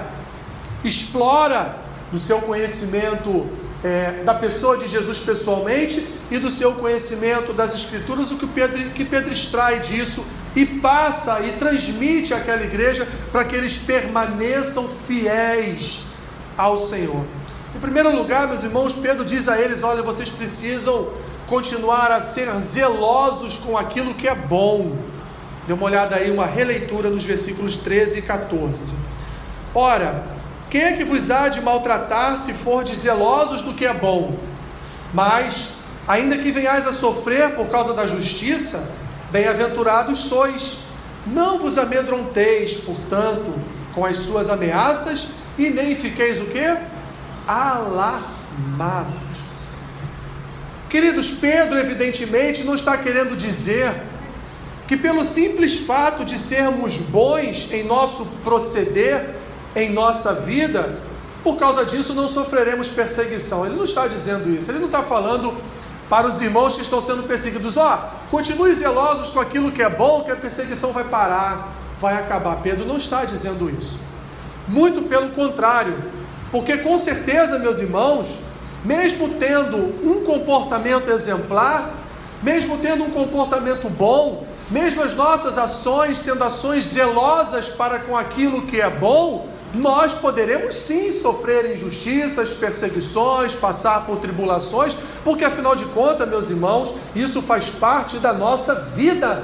explora 0.83 1.77
do 2.11 2.17
seu 2.17 2.39
conhecimento 2.41 3.47
é, 3.83 4.23
da 4.23 4.33
pessoa 4.33 4.77
de 4.77 4.87
Jesus 4.87 5.19
pessoalmente 5.19 6.19
e 6.29 6.37
do 6.37 6.49
seu 6.49 6.73
conhecimento 6.73 7.53
das 7.53 7.73
Escrituras, 7.73 8.31
o 8.31 8.37
que 8.37 8.47
Pedro, 8.47 8.89
que 8.91 9.05
Pedro 9.05 9.31
extrai 9.31 9.79
disso 9.79 10.25
e 10.55 10.65
passa 10.65 11.39
e 11.41 11.53
transmite 11.53 12.33
àquela 12.33 12.63
igreja 12.63 13.07
para 13.31 13.43
que 13.43 13.55
eles 13.55 13.77
permaneçam 13.77 14.87
fiéis 14.87 16.07
ao 16.57 16.77
Senhor. 16.77 17.23
Em 17.75 17.79
primeiro 17.79 18.15
lugar, 18.15 18.47
meus 18.47 18.63
irmãos, 18.63 18.95
Pedro 18.95 19.23
diz 19.23 19.47
a 19.47 19.59
eles: 19.59 19.83
olha, 19.83 20.01
vocês 20.01 20.29
precisam 20.29 21.07
continuar 21.47 22.11
a 22.11 22.19
ser 22.19 22.51
zelosos 22.59 23.57
com 23.57 23.77
aquilo 23.77 24.13
que 24.13 24.27
é 24.27 24.35
bom. 24.35 24.97
Dê 25.69 25.73
uma 25.73 25.85
olhada 25.85 26.15
aí, 26.15 26.31
uma 26.31 26.47
releitura 26.47 27.11
nos 27.11 27.23
versículos 27.23 27.75
13 27.75 28.17
e 28.17 28.21
14. 28.23 28.93
Ora, 29.71 30.23
quem 30.67 30.81
é 30.81 30.93
que 30.93 31.03
vos 31.03 31.29
há 31.29 31.47
de 31.47 31.61
maltratar 31.61 32.35
se 32.37 32.53
fordes 32.53 32.97
zelosos 32.97 33.61
do 33.61 33.75
que 33.75 33.85
é 33.85 33.93
bom? 33.93 34.35
Mas, 35.13 35.81
ainda 36.07 36.39
que 36.39 36.51
venhais 36.51 36.87
a 36.87 36.91
sofrer 36.91 37.51
por 37.51 37.67
causa 37.67 37.93
da 37.93 38.07
justiça, 38.07 38.83
bem-aventurados 39.29 40.17
sois. 40.17 40.85
Não 41.27 41.59
vos 41.59 41.77
amedronteis, 41.77 42.77
portanto, 42.77 43.53
com 43.93 44.03
as 44.03 44.17
suas 44.17 44.49
ameaças, 44.49 45.33
e 45.55 45.69
nem 45.69 45.93
fiqueis 45.93 46.41
o 46.41 46.45
quê? 46.45 46.77
Alarmados. 47.47 49.13
Queridos, 50.89 51.29
Pedro, 51.29 51.77
evidentemente, 51.77 52.63
não 52.63 52.73
está 52.73 52.97
querendo 52.97 53.37
dizer 53.37 54.08
que 54.89 54.97
pelo 54.97 55.23
simples 55.23 55.85
fato 55.85 56.25
de 56.25 56.35
sermos 56.35 56.97
bons 56.97 57.71
em 57.71 57.83
nosso 57.83 58.25
proceder, 58.43 59.35
em 59.75 59.91
nossa 59.91 60.33
vida, 60.33 60.97
por 61.43 61.57
causa 61.57 61.85
disso 61.85 62.15
não 62.15 62.27
sofreremos 62.27 62.89
perseguição. 62.89 63.67
Ele 63.67 63.75
não 63.75 63.83
está 63.83 64.07
dizendo 64.07 64.49
isso, 64.49 64.71
ele 64.71 64.79
não 64.79 64.87
está 64.87 65.03
falando 65.03 65.55
para 66.09 66.25
os 66.25 66.41
irmãos 66.41 66.75
que 66.75 66.81
estão 66.81 66.99
sendo 66.99 67.21
perseguidos: 67.21 67.77
ó, 67.77 67.93
oh, 67.93 68.29
continue 68.31 68.73
zelosos 68.73 69.29
com 69.29 69.39
aquilo 69.39 69.71
que 69.71 69.83
é 69.83 69.89
bom, 69.89 70.23
que 70.23 70.31
a 70.31 70.35
perseguição 70.35 70.91
vai 70.91 71.03
parar, 71.03 71.71
vai 71.99 72.15
acabar. 72.15 72.55
Pedro 72.55 72.83
não 72.83 72.97
está 72.97 73.23
dizendo 73.25 73.69
isso. 73.69 73.99
Muito 74.67 75.03
pelo 75.03 75.29
contrário, 75.29 76.03
porque 76.51 76.77
com 76.79 76.97
certeza, 76.97 77.59
meus 77.59 77.77
irmãos, 77.77 78.45
mesmo 78.83 79.35
tendo 79.35 79.77
um 80.03 80.23
comportamento 80.23 81.11
exemplar, 81.11 81.93
mesmo 82.41 82.79
tendo 82.79 83.03
um 83.03 83.11
comportamento 83.11 83.87
bom, 83.87 84.48
mesmo 84.69 85.01
as 85.01 85.15
nossas 85.15 85.57
ações 85.57 86.17
sendo 86.17 86.43
ações 86.43 86.83
zelosas 86.85 87.69
para 87.69 87.99
com 87.99 88.15
aquilo 88.15 88.63
que 88.63 88.79
é 88.79 88.89
bom, 88.89 89.49
nós 89.73 90.15
poderemos 90.15 90.73
sim 90.75 91.11
sofrer 91.11 91.73
injustiças, 91.73 92.53
perseguições, 92.53 93.53
passar 93.53 94.05
por 94.05 94.17
tribulações, 94.17 94.95
porque 95.23 95.45
afinal 95.45 95.75
de 95.75 95.85
contas, 95.85 96.27
meus 96.27 96.49
irmãos, 96.49 96.95
isso 97.15 97.41
faz 97.41 97.69
parte 97.69 98.17
da 98.17 98.33
nossa 98.33 98.73
vida 98.73 99.43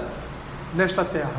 nesta 0.73 1.05
terra. 1.05 1.35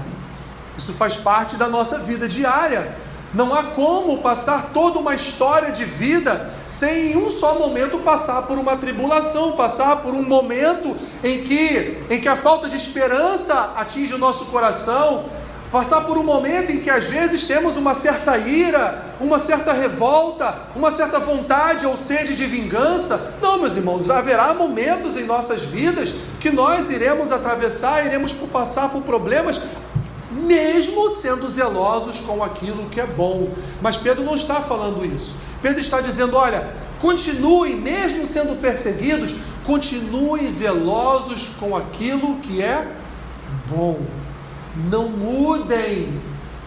Isso 0.76 0.92
faz 0.92 1.16
parte 1.16 1.56
da 1.56 1.66
nossa 1.68 1.98
vida 1.98 2.28
diária. 2.28 2.96
Não 3.36 3.54
há 3.54 3.64
como 3.64 4.16
passar 4.22 4.70
toda 4.72 4.98
uma 4.98 5.14
história 5.14 5.70
de 5.70 5.84
vida 5.84 6.50
sem 6.70 7.12
em 7.12 7.16
um 7.18 7.28
só 7.28 7.56
momento 7.58 7.98
passar 7.98 8.40
por 8.46 8.56
uma 8.56 8.78
tribulação, 8.78 9.52
passar 9.52 9.96
por 9.96 10.14
um 10.14 10.22
momento 10.22 10.96
em 11.22 11.42
que, 11.42 11.98
em 12.08 12.18
que 12.18 12.28
a 12.28 12.34
falta 12.34 12.66
de 12.66 12.76
esperança 12.76 13.74
atinge 13.76 14.14
o 14.14 14.18
nosso 14.18 14.46
coração, 14.46 15.26
passar 15.70 16.00
por 16.02 16.16
um 16.16 16.22
momento 16.22 16.72
em 16.72 16.80
que 16.80 16.88
às 16.88 17.08
vezes 17.08 17.46
temos 17.46 17.76
uma 17.76 17.92
certa 17.92 18.38
ira, 18.38 19.04
uma 19.20 19.38
certa 19.38 19.70
revolta, 19.70 20.54
uma 20.74 20.90
certa 20.90 21.18
vontade 21.18 21.84
ou 21.84 21.94
sede 21.94 22.34
de 22.34 22.46
vingança. 22.46 23.34
Não, 23.42 23.58
meus 23.58 23.76
irmãos, 23.76 24.08
haverá 24.08 24.54
momentos 24.54 25.14
em 25.18 25.24
nossas 25.24 25.62
vidas 25.62 26.14
que 26.40 26.50
nós 26.50 26.88
iremos 26.88 27.30
atravessar, 27.30 28.06
iremos 28.06 28.32
passar 28.32 28.88
por 28.88 29.02
problemas, 29.02 29.60
mesmo 30.36 31.08
sendo 31.10 31.48
zelosos 31.48 32.20
com 32.20 32.42
aquilo 32.42 32.86
que 32.90 33.00
é 33.00 33.06
bom. 33.06 33.50
Mas 33.80 33.96
Pedro 33.96 34.24
não 34.24 34.34
está 34.34 34.56
falando 34.56 35.04
isso. 35.04 35.36
Pedro 35.62 35.80
está 35.80 36.00
dizendo: 36.00 36.36
olha, 36.36 36.74
continuem, 37.00 37.76
mesmo 37.76 38.26
sendo 38.26 38.60
perseguidos, 38.60 39.36
continuem 39.64 40.50
zelosos 40.50 41.56
com 41.58 41.76
aquilo 41.76 42.36
que 42.36 42.62
é 42.62 42.86
bom 43.68 44.00
não 44.76 45.08
mudem 45.08 46.20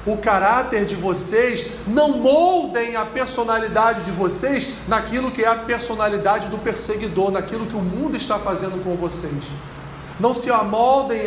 o 0.06 0.18
caráter 0.18 0.86
de 0.86 0.96
vocês, 0.96 1.72
não 1.86 2.18
moldem 2.18 2.96
a 2.96 3.06
personalidade 3.06 4.04
de 4.04 4.12
vocês 4.12 4.70
naquilo 4.88 5.30
que 5.30 5.44
é 5.44 5.48
a 5.48 5.56
personalidade 5.56 6.48
do 6.48 6.58
perseguidor, 6.58 7.32
naquilo 7.32 7.66
que 7.66 7.76
o 7.76 7.82
mundo 7.82 8.18
está 8.18 8.40
fazendo 8.40 8.84
com 8.84 8.96
vocês. 8.96 9.44
Não 10.20 10.34
se 10.34 10.52
amoldem 10.52 11.26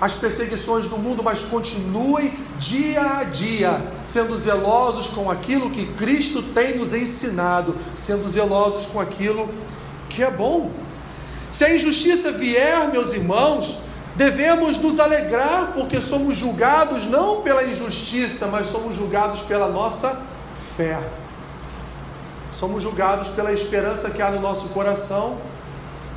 às 0.00 0.14
perseguições 0.14 0.86
do 0.86 0.96
mundo, 0.96 1.22
mas 1.22 1.42
continuem 1.42 2.32
dia 2.58 3.18
a 3.18 3.24
dia 3.24 3.82
sendo 4.04 4.36
zelosos 4.36 5.08
com 5.08 5.30
aquilo 5.30 5.70
que 5.70 5.86
Cristo 5.94 6.42
tem 6.42 6.78
nos 6.78 6.92
ensinado, 6.92 7.74
sendo 7.96 8.28
zelosos 8.28 8.86
com 8.86 9.00
aquilo 9.00 9.48
que 10.08 10.22
é 10.22 10.30
bom. 10.30 10.70
Se 11.50 11.64
a 11.64 11.74
injustiça 11.74 12.30
vier, 12.30 12.88
meus 12.92 13.12
irmãos, 13.12 13.88
Devemos 14.18 14.78
nos 14.78 14.98
alegrar 14.98 15.74
porque 15.74 16.00
somos 16.00 16.36
julgados 16.36 17.06
não 17.06 17.40
pela 17.40 17.62
injustiça, 17.62 18.48
mas 18.48 18.66
somos 18.66 18.96
julgados 18.96 19.42
pela 19.42 19.68
nossa 19.68 20.20
fé. 20.76 20.98
Somos 22.50 22.82
julgados 22.82 23.28
pela 23.28 23.52
esperança 23.52 24.10
que 24.10 24.20
há 24.20 24.28
no 24.28 24.40
nosso 24.40 24.70
coração. 24.70 25.36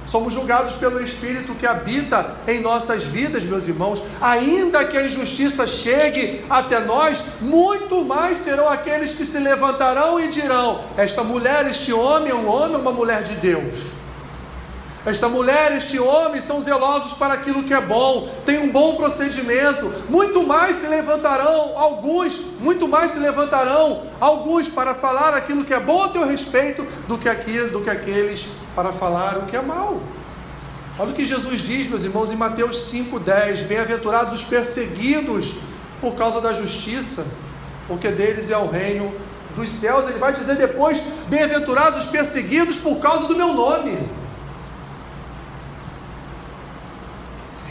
Somos 0.05 0.34
julgados 0.34 0.75
pelo 0.75 1.01
Espírito 1.01 1.53
que 1.53 1.65
habita 1.65 2.36
em 2.48 2.60
nossas 2.60 3.03
vidas, 3.03 3.46
meus 3.46 3.67
irmãos. 3.67 4.03
Ainda 4.20 4.84
que 4.84 4.98
a 4.98 5.05
injustiça 5.05 5.67
chegue 5.67 6.43
até 6.50 6.79
nós, 6.79 7.24
muito 7.39 8.03
mais 8.03 8.39
serão 8.39 8.67
aqueles 8.67 9.13
que 9.13 9.25
se 9.25 9.38
levantarão 9.38 10.20
e 10.20 10.27
dirão: 10.27 10.84
Esta 10.98 11.24
mulher, 11.24 11.67
este 11.70 11.93
homem 11.93 12.31
é 12.31 12.36
um 12.36 12.50
homem, 12.50 12.77
uma 12.77 12.91
mulher 12.91 13.22
de 13.24 13.36
Deus. 13.36 14.01
Esta 15.03 15.27
mulher, 15.27 15.75
este 15.75 16.00
homem 16.00 16.39
são 16.39 16.62
zelosos 16.62 17.13
para 17.13 17.34
aquilo 17.34 17.63
que 17.63 17.74
é 17.74 17.81
bom, 17.81 18.29
tem 18.46 18.60
um 18.60 18.70
bom 18.70 18.96
procedimento. 18.96 19.91
Muito 20.08 20.46
mais 20.46 20.75
se 20.75 20.88
levantarão 20.88 21.75
alguns, 21.75 22.60
muito 22.60 22.88
mais 22.88 23.12
se 23.12 23.20
levantarão 23.20 24.03
alguns 24.20 24.70
para 24.70 24.93
falar 24.93 25.34
aquilo 25.34 25.63
que 25.63 25.74
é 25.74 25.79
bom 25.79 26.03
a 26.03 26.10
teu 26.10 26.27
respeito 26.27 26.86
do 27.08 27.17
que 27.17 27.27
aquilo, 27.27 27.72
do 27.72 27.81
que 27.81 27.89
aqueles 27.89 28.61
para 28.75 28.92
falar 28.92 29.38
o 29.38 29.46
que 29.46 29.56
é 29.56 29.62
mal. 29.62 30.01
Olha 31.00 31.12
o 31.12 31.13
que 31.13 31.25
Jesus 31.25 31.62
diz, 31.62 31.88
meus 31.88 32.04
irmãos, 32.04 32.32
em 32.32 32.36
Mateus 32.36 32.92
5,10: 32.92 33.68
Bem-aventurados 33.68 34.34
os 34.34 34.44
perseguidos 34.44 35.56
por 36.00 36.16
causa 36.16 36.42
da 36.42 36.54
justiça, 36.54 37.25
porque 37.88 38.10
deles 38.10 38.50
é 38.50 38.58
o 38.58 38.68
reino 38.68 39.13
dos 39.56 39.70
céus. 39.70 40.08
Ele 40.08 40.20
vai 40.20 40.34
dizer 40.34 40.56
depois: 40.58 41.01
Bem-aventurados 41.28 42.06
os 42.06 42.12
perseguidos 42.12 42.78
por 42.78 43.00
causa 43.00 43.28
do 43.28 43.36
meu 43.36 43.54
nome. 43.54 43.98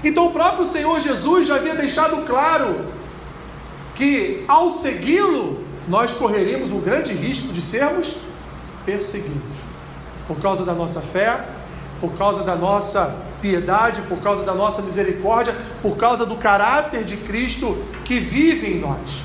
Então 0.03 0.27
o 0.27 0.33
próprio 0.33 0.65
Senhor 0.65 0.99
Jesus 0.99 1.47
já 1.47 1.57
havia 1.57 1.75
deixado 1.75 2.25
claro 2.27 2.91
que 3.95 4.45
ao 4.49 4.71
segui-lo, 4.71 5.63
nós 5.87 6.15
correríamos 6.15 6.73
o 6.73 6.79
grande 6.79 7.13
risco 7.13 7.53
de 7.53 7.61
sermos 7.61 8.17
perseguidos 8.87 9.70
por 10.31 10.39
causa 10.39 10.65
da 10.65 10.73
nossa 10.73 11.01
fé, 11.01 11.45
por 12.01 12.13
causa 12.13 12.45
da 12.45 12.55
nossa 12.55 13.17
piedade, 13.43 14.03
por 14.03 14.19
causa 14.19 14.45
da 14.45 14.55
nossa 14.55 14.81
misericórdia, 14.81 15.53
por 15.83 15.97
causa 15.97 16.25
do 16.25 16.37
caráter 16.37 17.03
de 17.03 17.17
Cristo 17.17 17.77
que 18.05 18.21
vive 18.21 18.75
em 18.75 18.79
nós. 18.79 19.23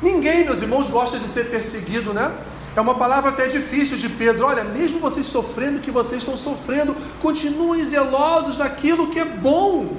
Ninguém, 0.00 0.46
meus 0.46 0.62
irmãos, 0.62 0.88
gosta 0.88 1.18
de 1.18 1.28
ser 1.28 1.50
perseguido, 1.50 2.14
né? 2.14 2.32
É 2.74 2.80
uma 2.80 2.94
palavra 2.94 3.28
até 3.28 3.46
difícil 3.46 3.98
de 3.98 4.08
Pedro. 4.08 4.46
Olha, 4.46 4.64
mesmo 4.64 5.00
vocês 5.00 5.26
sofrendo 5.26 5.76
o 5.76 5.80
que 5.82 5.90
vocês 5.90 6.22
estão 6.22 6.34
sofrendo, 6.34 6.96
continuem 7.20 7.84
zelosos 7.84 8.56
naquilo 8.56 9.08
que 9.08 9.18
é 9.18 9.26
bom. 9.26 9.98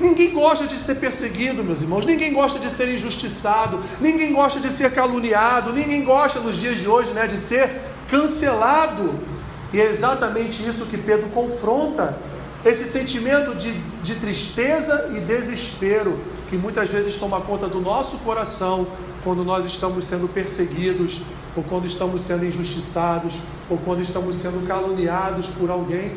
Ninguém 0.00 0.32
gosta 0.32 0.66
de 0.66 0.74
ser 0.74 0.94
perseguido, 0.94 1.62
meus 1.62 1.82
irmãos. 1.82 2.06
Ninguém 2.06 2.32
gosta 2.32 2.58
de 2.58 2.70
ser 2.70 2.88
injustiçado. 2.88 3.78
Ninguém 4.00 4.32
gosta 4.32 4.58
de 4.58 4.70
ser 4.70 4.90
caluniado. 4.94 5.70
Ninguém 5.70 6.02
gosta 6.02 6.40
nos 6.40 6.56
dias 6.56 6.78
de 6.78 6.88
hoje, 6.88 7.10
né, 7.10 7.26
de 7.26 7.36
ser 7.36 7.68
cancelado. 8.08 9.31
E 9.72 9.80
é 9.80 9.84
exatamente 9.84 10.66
isso 10.68 10.86
que 10.86 10.98
Pedro 10.98 11.28
confronta 11.30 12.16
esse 12.64 12.84
sentimento 12.84 13.54
de, 13.54 13.72
de 14.02 14.14
tristeza 14.16 15.10
e 15.16 15.20
desespero 15.20 16.18
que 16.48 16.56
muitas 16.56 16.90
vezes 16.90 17.16
toma 17.16 17.40
conta 17.40 17.66
do 17.66 17.80
nosso 17.80 18.18
coração 18.18 18.86
quando 19.24 19.44
nós 19.44 19.64
estamos 19.64 20.04
sendo 20.04 20.28
perseguidos, 20.28 21.22
ou 21.56 21.62
quando 21.62 21.86
estamos 21.86 22.22
sendo 22.22 22.44
injustiçados, 22.44 23.40
ou 23.70 23.78
quando 23.78 24.00
estamos 24.00 24.36
sendo 24.36 24.66
caluniados 24.66 25.48
por 25.48 25.70
alguém, 25.70 26.12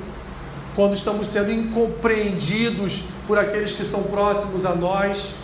quando 0.76 0.94
estamos 0.94 1.28
sendo 1.28 1.52
incompreendidos 1.52 3.06
por 3.28 3.38
aqueles 3.38 3.76
que 3.76 3.84
são 3.84 4.04
próximos 4.04 4.66
a 4.66 4.76
nós, 4.76 5.36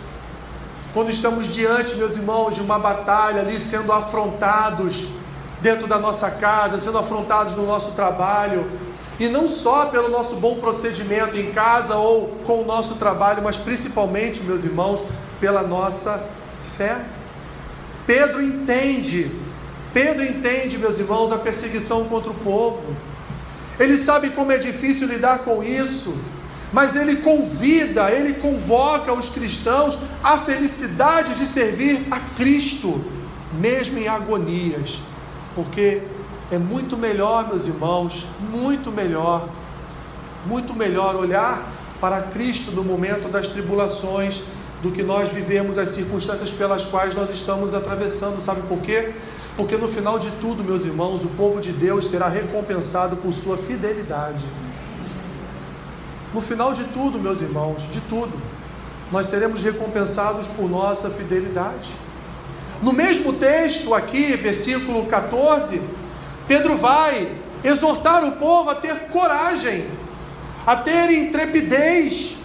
quando 0.93 1.09
estamos 1.09 1.53
diante, 1.53 1.95
meus 1.95 2.17
irmãos, 2.17 2.55
de 2.55 2.61
uma 2.61 2.77
batalha 2.77 3.41
ali 3.41 3.57
sendo 3.57 3.93
afrontados 3.93 5.20
dentro 5.61 5.87
da 5.87 5.99
nossa 5.99 6.31
casa, 6.31 6.79
sendo 6.79 6.97
afrontados 6.97 7.55
no 7.55 7.65
nosso 7.65 7.91
trabalho, 7.91 8.65
e 9.19 9.27
não 9.27 9.47
só 9.47 9.85
pelo 9.85 10.09
nosso 10.09 10.37
bom 10.37 10.55
procedimento 10.55 11.37
em 11.37 11.51
casa 11.51 11.95
ou 11.95 12.39
com 12.45 12.61
o 12.61 12.65
nosso 12.65 12.95
trabalho, 12.95 13.43
mas 13.43 13.57
principalmente, 13.57 14.41
meus 14.43 14.63
irmãos, 14.63 15.03
pela 15.39 15.61
nossa 15.61 16.27
fé. 16.75 16.97
Pedro 18.07 18.41
entende, 18.41 19.31
Pedro 19.93 20.23
entende, 20.23 20.79
meus 20.79 20.97
irmãos, 20.97 21.31
a 21.31 21.37
perseguição 21.37 22.05
contra 22.05 22.31
o 22.31 22.35
povo. 22.35 22.95
Ele 23.79 23.95
sabe 23.95 24.31
como 24.31 24.51
é 24.51 24.57
difícil 24.57 25.07
lidar 25.07 25.39
com 25.39 25.63
isso, 25.63 26.17
mas 26.73 26.95
ele 26.95 27.17
convida, 27.17 28.09
ele 28.09 28.33
convoca 28.33 29.13
os 29.13 29.29
cristãos 29.29 29.99
à 30.23 30.37
felicidade 30.37 31.35
de 31.35 31.45
servir 31.45 32.07
a 32.09 32.19
Cristo, 32.35 33.03
mesmo 33.59 33.99
em 33.99 34.07
agonias, 34.07 34.99
porque 35.55 36.01
é 36.51 36.57
muito 36.57 36.97
melhor, 36.97 37.47
meus 37.47 37.65
irmãos, 37.65 38.25
muito 38.51 38.91
melhor, 38.91 39.47
muito 40.45 40.73
melhor 40.73 41.15
olhar 41.15 41.71
para 41.99 42.21
Cristo 42.21 42.71
no 42.71 42.83
momento 42.83 43.29
das 43.29 43.47
tribulações 43.47 44.43
do 44.81 44.91
que 44.91 45.03
nós 45.03 45.29
vivemos 45.29 45.77
as 45.77 45.89
circunstâncias 45.89 46.49
pelas 46.49 46.85
quais 46.85 47.15
nós 47.15 47.29
estamos 47.29 47.73
atravessando. 47.73 48.39
Sabe 48.39 48.61
por 48.63 48.79
quê? 48.79 49.13
Porque 49.55 49.77
no 49.77 49.87
final 49.87 50.17
de 50.17 50.29
tudo, 50.41 50.63
meus 50.63 50.85
irmãos, 50.85 51.23
o 51.23 51.29
povo 51.29 51.61
de 51.61 51.71
Deus 51.71 52.07
será 52.07 52.27
recompensado 52.27 53.15
por 53.17 53.31
sua 53.31 53.57
fidelidade. 53.57 54.45
No 56.33 56.41
final 56.41 56.73
de 56.73 56.85
tudo, 56.85 57.19
meus 57.19 57.41
irmãos, 57.41 57.83
de 57.91 57.99
tudo, 58.01 58.31
nós 59.11 59.27
seremos 59.27 59.61
recompensados 59.61 60.47
por 60.47 60.69
nossa 60.69 61.09
fidelidade. 61.09 61.91
No 62.81 62.91
mesmo 62.91 63.33
texto 63.33 63.93
aqui, 63.93 64.35
versículo 64.35 65.05
14, 65.05 65.81
Pedro 66.47 66.75
vai 66.77 67.31
exortar 67.63 68.25
o 68.25 68.33
povo 68.33 68.71
a 68.71 68.75
ter 68.75 69.07
coragem, 69.11 69.85
a 70.65 70.75
ter 70.75 71.11
intrepidez, 71.11 72.37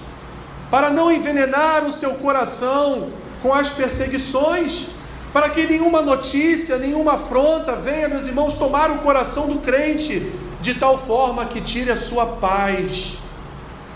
para 0.71 0.91
não 0.91 1.11
envenenar 1.11 1.85
o 1.85 1.93
seu 1.93 2.15
coração 2.15 3.13
com 3.43 3.55
as 3.55 3.71
perseguições, 3.71 4.89
para 5.33 5.49
que 5.49 5.67
nenhuma 5.67 6.03
notícia, 6.03 6.79
nenhuma 6.79 7.15
afronta 7.15 7.77
venha, 7.77 8.09
meus 8.09 8.27
irmãos, 8.27 8.55
tomar 8.55 8.91
o 8.91 8.99
coração 8.99 9.49
do 9.49 9.59
crente 9.61 10.33
de 10.61 10.75
tal 10.75 10.99
forma 10.99 11.47
que 11.47 11.61
tire 11.61 11.91
a 11.91 11.97
sua 11.97 12.27
paz, 12.27 13.19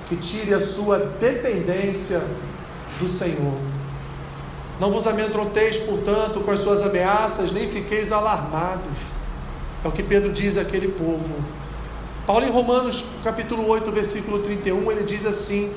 que 0.09 0.17
tire 0.17 0.55
a 0.55 0.61
sua 0.61 0.99
dependência 1.21 2.23
do 2.99 3.09
Senhor. 3.09 3.70
Não 4.81 4.91
vos 4.91 5.07
amedronteis, 5.07 5.77
portanto, 5.79 6.41
com 6.41 6.51
as 6.51 6.61
suas 6.61 6.83
ameaças, 6.83 7.53
nem 7.53 7.69
fiqueis 7.69 8.11
alarmados 8.11 9.21
é 9.85 9.89
o 9.89 9.93
que 9.93 10.03
Pedro 10.03 10.31
diz 10.31 10.59
àquele 10.59 10.89
povo. 10.89 11.43
Paulo, 12.27 12.45
em 12.45 12.51
Romanos 12.51 13.17
capítulo 13.25 13.67
8, 13.67 13.91
versículo 13.91 14.41
31, 14.41 14.93
ele 14.93 15.03
diz 15.05 15.25
assim: 15.25 15.73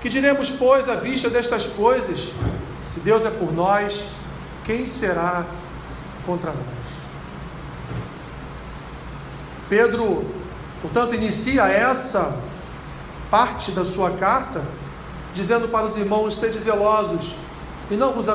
Que 0.00 0.08
diremos, 0.08 0.50
pois, 0.50 0.88
à 0.88 0.96
vista 0.96 1.30
destas 1.30 1.66
coisas? 1.66 2.32
Se 2.82 3.00
Deus 3.00 3.24
é 3.24 3.30
por 3.30 3.52
nós, 3.52 4.06
quem 4.64 4.84
será 4.84 5.46
contra 6.24 6.50
nós? 6.50 7.06
Pedro, 9.68 10.24
portanto, 10.82 11.14
inicia 11.14 11.68
essa 11.68 12.36
parte 13.30 13.72
da 13.72 13.84
sua 13.84 14.10
carta 14.12 14.62
dizendo 15.34 15.68
para 15.68 15.86
os 15.86 15.96
irmãos: 15.96 16.34
sede 16.34 16.58
zelosos 16.58 17.34
e 17.90 17.96
não 17.96 18.12
vos 18.12 18.26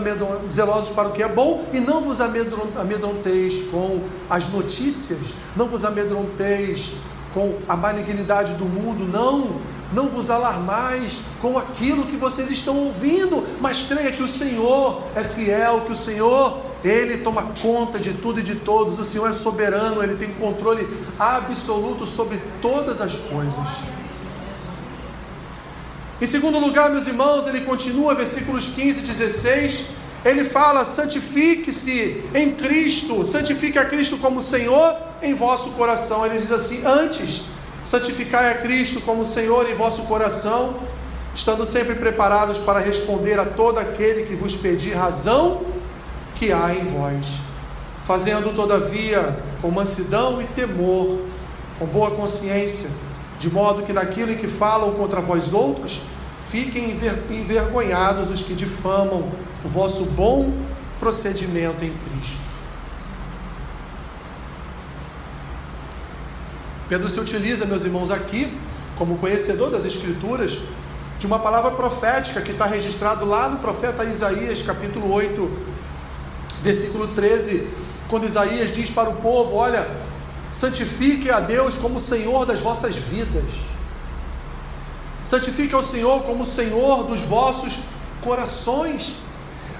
zelosos 0.51 0.95
para 0.95 1.09
o 1.09 1.11
que 1.11 1.23
é 1.23 1.27
bom, 1.27 1.65
e 1.73 1.79
não 1.79 2.01
vos 2.01 2.19
amedronteis 2.21 3.67
com 3.69 4.01
as 4.29 4.51
notícias, 4.51 5.33
não 5.55 5.67
vos 5.67 5.83
amedronteis 5.83 6.93
com 7.33 7.57
a 7.67 7.75
malignidade 7.75 8.53
do 8.55 8.65
mundo, 8.65 9.07
não, 9.07 9.55
não 9.93 10.09
vos 10.09 10.29
alarmais 10.29 11.21
com 11.41 11.57
aquilo 11.57 12.05
que 12.05 12.15
vocês 12.17 12.49
estão 12.49 12.77
ouvindo, 12.77 13.43
mas 13.59 13.87
creia 13.87 14.11
que 14.11 14.23
o 14.23 14.27
Senhor 14.27 15.03
é 15.15 15.23
fiel, 15.23 15.81
que 15.85 15.91
o 15.91 15.95
Senhor, 15.95 16.57
Ele 16.83 17.17
toma 17.17 17.47
conta 17.61 17.99
de 17.99 18.13
tudo 18.13 18.39
e 18.39 18.43
de 18.43 18.55
todos, 18.55 18.99
o 18.99 19.05
Senhor 19.05 19.29
é 19.29 19.33
soberano, 19.33 20.01
Ele 20.01 20.15
tem 20.15 20.33
controle 20.33 20.87
absoluto 21.19 22.05
sobre 22.05 22.41
todas 22.61 23.01
as 23.01 23.15
coisas. 23.15 24.00
Em 26.21 26.27
segundo 26.27 26.59
lugar, 26.59 26.91
meus 26.91 27.07
irmãos, 27.07 27.47
ele 27.47 27.61
continua, 27.61 28.13
versículos 28.13 28.75
15 28.75 28.99
e 28.99 29.03
16, 29.07 29.89
ele 30.23 30.43
fala: 30.43 30.85
santifique-se 30.85 32.23
em 32.35 32.51
Cristo, 32.51 33.25
santifique 33.25 33.79
a 33.79 33.85
Cristo 33.85 34.19
como 34.19 34.39
Senhor 34.39 34.95
em 35.23 35.33
vosso 35.33 35.71
coração. 35.71 36.23
Ele 36.23 36.37
diz 36.37 36.51
assim: 36.51 36.85
antes, 36.85 37.45
santificai 37.83 38.51
a 38.51 38.59
Cristo 38.59 39.01
como 39.01 39.25
Senhor 39.25 39.67
em 39.67 39.73
vosso 39.73 40.03
coração, 40.03 40.75
estando 41.33 41.65
sempre 41.65 41.95
preparados 41.95 42.59
para 42.59 42.79
responder 42.79 43.39
a 43.39 43.45
todo 43.45 43.79
aquele 43.79 44.21
que 44.27 44.35
vos 44.35 44.55
pedir 44.55 44.93
razão 44.93 45.63
que 46.35 46.53
há 46.53 46.71
em 46.71 46.85
vós, 46.85 47.37
fazendo 48.05 48.55
todavia 48.55 49.39
com 49.59 49.71
mansidão 49.71 50.39
e 50.39 50.45
temor, 50.45 51.19
com 51.79 51.87
boa 51.87 52.11
consciência 52.11 52.91
de 53.41 53.49
modo 53.49 53.81
que 53.81 53.91
naquilo 53.91 54.31
em 54.31 54.37
que 54.37 54.47
falam 54.47 54.91
contra 54.91 55.19
vós 55.19 55.51
outros, 55.51 56.09
fiquem 56.47 56.95
envergonhados 57.31 58.29
os 58.29 58.43
que 58.43 58.53
difamam 58.53 59.31
o 59.65 59.67
vosso 59.67 60.11
bom 60.11 60.53
procedimento 60.99 61.83
em 61.83 61.91
Cristo. 61.91 62.51
Pedro 66.87 67.09
se 67.09 67.19
utiliza, 67.19 67.65
meus 67.65 67.83
irmãos, 67.83 68.11
aqui, 68.11 68.55
como 68.95 69.17
conhecedor 69.17 69.71
das 69.71 69.85
Escrituras, 69.85 70.59
de 71.17 71.25
uma 71.25 71.39
palavra 71.39 71.71
profética 71.71 72.41
que 72.41 72.51
está 72.51 72.65
registrado 72.65 73.25
lá 73.25 73.49
no 73.49 73.57
profeta 73.57 74.03
Isaías, 74.03 74.61
capítulo 74.61 75.11
8, 75.11 75.51
versículo 76.61 77.07
13, 77.07 77.67
quando 78.07 78.27
Isaías 78.27 78.71
diz 78.71 78.91
para 78.91 79.09
o 79.09 79.15
povo: 79.15 79.55
Olha, 79.55 79.89
Santifique 80.51 81.31
a 81.31 81.39
Deus 81.39 81.75
como 81.75 81.99
Senhor 81.99 82.45
das 82.45 82.59
vossas 82.59 82.95
vidas. 82.95 83.71
Santifique 85.23 85.73
ao 85.73 85.81
Senhor 85.81 86.23
como 86.23 86.45
Senhor 86.45 87.05
dos 87.05 87.21
vossos 87.21 87.85
corações. 88.21 89.19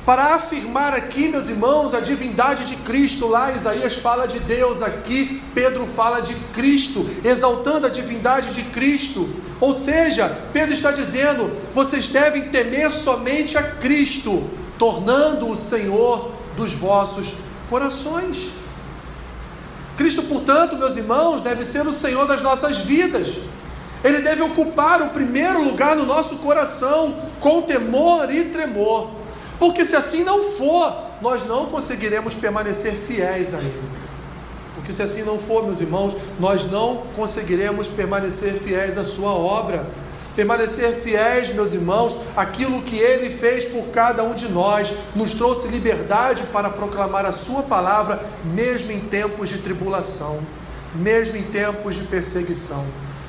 Para 0.06 0.36
afirmar 0.36 0.96
aqui, 0.96 1.28
meus 1.28 1.48
irmãos, 1.48 1.94
a 1.94 2.00
divindade 2.00 2.66
de 2.66 2.78
Cristo, 2.78 3.28
lá 3.28 3.52
Isaías 3.52 3.98
fala 3.98 4.28
de 4.28 4.40
Deus, 4.40 4.82
aqui 4.82 5.44
Pedro 5.54 5.86
fala 5.86 6.22
de 6.22 6.34
Cristo, 6.54 7.08
exaltando 7.24 7.86
a 7.86 7.90
divindade 7.90 8.54
de 8.54 8.64
Cristo. 8.72 9.30
Ou 9.60 9.74
seja, 9.74 10.28
Pedro 10.52 10.74
está 10.74 10.92
dizendo: 10.92 11.52
vocês 11.74 12.08
devem 12.08 12.50
temer 12.50 12.92
somente 12.92 13.58
a 13.58 13.64
Cristo, 13.64 14.50
tornando 14.80 15.50
o 15.50 15.58
Senhor 15.58 16.32
dos 16.56 16.74
vossos 16.74 17.42
corações. 17.70 18.61
Cristo, 20.02 20.24
portanto, 20.24 20.76
meus 20.78 20.98
irmãos, 20.98 21.42
deve 21.42 21.64
ser 21.64 21.86
o 21.86 21.94
Senhor 21.94 22.26
das 22.26 22.42
nossas 22.42 22.80
vidas. 22.80 23.42
Ele 24.04 24.20
deve 24.20 24.42
ocupar 24.42 25.00
o 25.00 25.10
primeiro 25.10 25.64
lugar 25.64 25.96
no 25.96 26.08
nosso 26.08 26.38
coração, 26.38 27.16
com 27.40 27.62
temor 27.62 28.34
e 28.34 28.46
tremor. 28.46 29.12
Porque 29.60 29.86
se 29.86 29.96
assim 29.96 30.24
não 30.24 30.42
for, 30.42 30.92
nós 31.22 31.46
não 31.46 31.68
conseguiremos 31.68 32.34
permanecer 32.34 32.96
fiéis 32.96 33.54
a 33.54 33.60
Ele. 33.60 33.92
Porque 34.74 34.92
se 34.92 35.04
assim 35.04 35.22
não 35.22 35.38
for, 35.38 35.64
meus 35.64 35.82
irmãos, 35.82 36.18
nós 36.40 36.72
não 36.72 37.04
conseguiremos 37.16 37.88
permanecer 37.88 38.56
fiéis 38.56 38.98
à 38.98 39.04
Sua 39.04 39.30
obra. 39.30 39.86
Permanecer 40.36 40.94
fiéis, 40.94 41.54
meus 41.54 41.74
irmãos, 41.74 42.22
aquilo 42.38 42.82
que 42.82 42.98
Ele 42.98 43.30
fez 43.30 43.66
por 43.66 43.88
cada 43.88 44.24
um 44.24 44.34
de 44.34 44.48
nós, 44.50 44.94
nos 45.14 45.34
trouxe 45.34 45.68
liberdade 45.68 46.44
para 46.54 46.70
proclamar 46.70 47.26
a 47.26 47.32
Sua 47.32 47.64
palavra, 47.64 48.24
mesmo 48.46 48.92
em 48.92 49.00
tempos 49.00 49.50
de 49.50 49.58
tribulação, 49.58 50.40
mesmo 50.96 51.36
em 51.36 51.44
tempos 51.44 51.96
de 51.96 52.04
perseguição. 52.04 52.86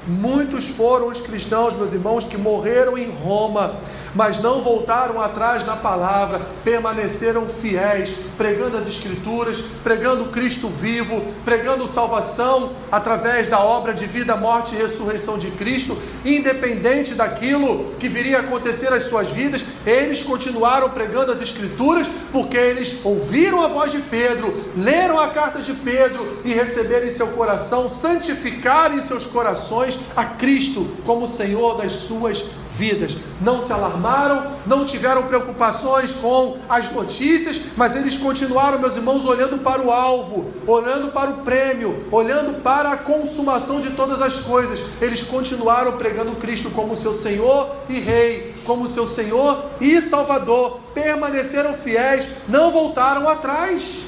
Muitos 0.06 0.70
foram 0.70 1.08
os 1.08 1.20
cristãos, 1.20 1.76
meus 1.76 1.92
irmãos, 1.92 2.24
que 2.24 2.36
morreram 2.36 2.98
em 2.98 3.08
Roma, 3.08 3.76
mas 4.14 4.42
não 4.42 4.60
voltaram 4.60 5.20
atrás 5.20 5.64
na 5.64 5.76
palavra, 5.76 6.40
permaneceram 6.64 7.46
fiéis, 7.46 8.16
pregando 8.36 8.76
as 8.76 8.88
Escrituras, 8.88 9.62
pregando 9.82 10.26
Cristo 10.26 10.68
vivo, 10.68 11.22
pregando 11.44 11.86
salvação 11.86 12.72
através 12.90 13.46
da 13.46 13.60
obra 13.60 13.94
de 13.94 14.04
vida, 14.06 14.36
morte 14.36 14.74
e 14.74 14.78
ressurreição 14.78 15.38
de 15.38 15.52
Cristo, 15.52 15.96
independente 16.24 17.14
daquilo 17.14 17.94
que 18.00 18.08
viria 18.08 18.38
a 18.38 18.40
acontecer 18.40 18.92
às 18.92 19.04
suas 19.04 19.30
vidas, 19.30 19.64
eles 19.86 20.22
continuaram 20.22 20.90
pregando 20.90 21.30
as 21.30 21.40
Escrituras, 21.40 22.08
porque 22.32 22.56
eles 22.56 23.00
ouviram 23.04 23.62
a 23.62 23.68
voz 23.68 23.92
de 23.92 23.98
Pedro, 23.98 24.52
leram 24.76 25.18
a 25.18 25.28
carta 25.28 25.60
de 25.60 25.74
Pedro 25.74 26.40
e 26.44 26.52
receberam 26.52 27.06
em 27.06 27.10
seu 27.10 27.28
coração, 27.28 27.88
santificaram 27.88 28.96
em 28.96 29.02
seus 29.02 29.26
corações 29.26 29.91
a 30.16 30.24
Cristo 30.24 30.86
como 31.04 31.26
Senhor 31.26 31.76
das 31.76 31.92
suas 31.92 32.62
vidas. 32.74 33.18
Não 33.40 33.60
se 33.60 33.72
alarmaram, 33.72 34.52
não 34.66 34.84
tiveram 34.84 35.24
preocupações 35.24 36.14
com 36.14 36.56
as 36.68 36.92
notícias, 36.92 37.60
mas 37.76 37.94
eles 37.94 38.16
continuaram, 38.16 38.78
meus 38.78 38.96
irmãos, 38.96 39.26
olhando 39.26 39.58
para 39.58 39.82
o 39.82 39.90
alvo, 39.90 40.52
olhando 40.66 41.12
para 41.12 41.30
o 41.30 41.38
prêmio, 41.38 42.06
olhando 42.10 42.62
para 42.62 42.92
a 42.92 42.96
consumação 42.96 43.80
de 43.80 43.90
todas 43.90 44.22
as 44.22 44.40
coisas. 44.40 45.00
Eles 45.00 45.22
continuaram 45.22 45.92
pregando 45.92 46.36
Cristo 46.36 46.70
como 46.70 46.96
seu 46.96 47.12
Senhor 47.12 47.74
e 47.88 47.98
Rei, 47.98 48.54
como 48.64 48.88
seu 48.88 49.06
Senhor 49.06 49.64
e 49.80 50.00
Salvador. 50.00 50.80
Permaneceram 50.94 51.74
fiéis, 51.74 52.28
não 52.48 52.70
voltaram 52.70 53.28
atrás. 53.28 54.04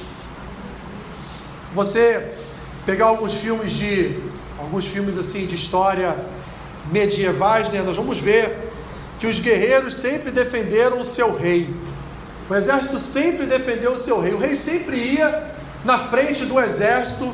Você 1.73 2.31
pegar 2.85 3.05
alguns 3.05 3.33
filmes 3.33 3.71
de 3.71 4.15
alguns 4.65 4.87
filmes 4.87 5.17
assim 5.17 5.45
de 5.45 5.55
história 5.55 6.15
medievais, 6.91 7.69
né, 7.69 7.81
nós 7.81 7.95
vamos 7.95 8.19
ver 8.19 8.57
que 9.19 9.27
os 9.27 9.39
guerreiros 9.39 9.95
sempre 9.95 10.31
defenderam 10.31 10.99
o 10.99 11.05
seu 11.05 11.35
rei. 11.35 11.73
O 12.49 12.53
exército 12.53 12.99
sempre 12.99 13.45
defendeu 13.45 13.93
o 13.93 13.97
seu 13.97 14.19
rei. 14.19 14.33
O 14.33 14.37
rei 14.37 14.55
sempre 14.55 14.97
ia 14.97 15.51
na 15.83 15.97
frente 15.97 16.45
do 16.45 16.59
exército 16.59 17.33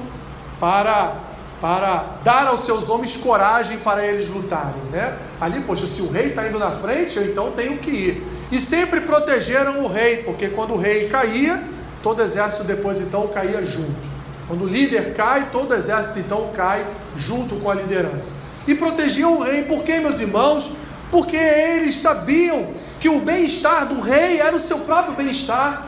para, 0.60 1.15
para 1.60 2.17
dar 2.24 2.48
aos 2.48 2.62
seus 2.62 2.88
homens 2.88 3.17
coragem 3.17 3.78
para 3.80 4.06
eles 4.06 4.30
lutarem. 4.30 4.82
Né? 4.91 5.17
Ali, 5.39 5.62
poxa, 5.62 5.86
se 5.86 6.02
o 6.02 6.12
rei 6.12 6.28
está 6.28 6.48
indo 6.48 6.60
na 6.60 6.72
frente, 6.72 7.17
eu 7.17 7.26
então 7.26 7.52
tenho 7.52 7.78
que 7.78 7.91
ir. 7.91 8.28
E 8.52 8.60
sempre 8.60 9.02
protegeram 9.02 9.84
o 9.84 9.88
rei, 9.88 10.17
porque 10.17 10.50
quando 10.50 10.74
o 10.74 10.78
rei 10.78 11.10
caía, 11.10 11.62
todo 12.04 12.20
o 12.20 12.22
exército 12.22 12.63
depois 12.63 13.02
então 13.02 13.28
caía 13.28 13.65
junto. 13.65 14.11
Quando 14.52 14.66
o 14.66 14.68
líder 14.68 15.14
cai, 15.14 15.48
todo 15.50 15.72
o 15.72 15.74
exército 15.74 16.20
então 16.20 16.52
cai 16.54 16.86
junto 17.16 17.56
com 17.56 17.70
a 17.70 17.74
liderança 17.74 18.34
e 18.68 18.76
protegiam 18.76 19.38
o 19.38 19.44
rei. 19.44 19.62
Por 19.62 19.82
quê, 19.82 20.00
meus 20.00 20.20
irmãos? 20.20 20.80
Porque 21.10 21.38
eles 21.38 21.96
sabiam 21.96 22.74
que 23.00 23.08
o 23.08 23.22
bem-estar 23.22 23.88
do 23.88 24.02
rei 24.02 24.42
era 24.42 24.54
o 24.54 24.60
seu 24.60 24.80
próprio 24.80 25.16
bem-estar. 25.16 25.88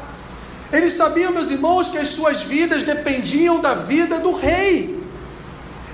Eles 0.72 0.94
sabiam, 0.94 1.34
meus 1.34 1.50
irmãos, 1.52 1.90
que 1.90 1.98
as 1.98 2.08
suas 2.08 2.44
vidas 2.44 2.84
dependiam 2.84 3.60
da 3.60 3.74
vida 3.74 4.22
do 4.22 4.32
rei. 4.32 5.03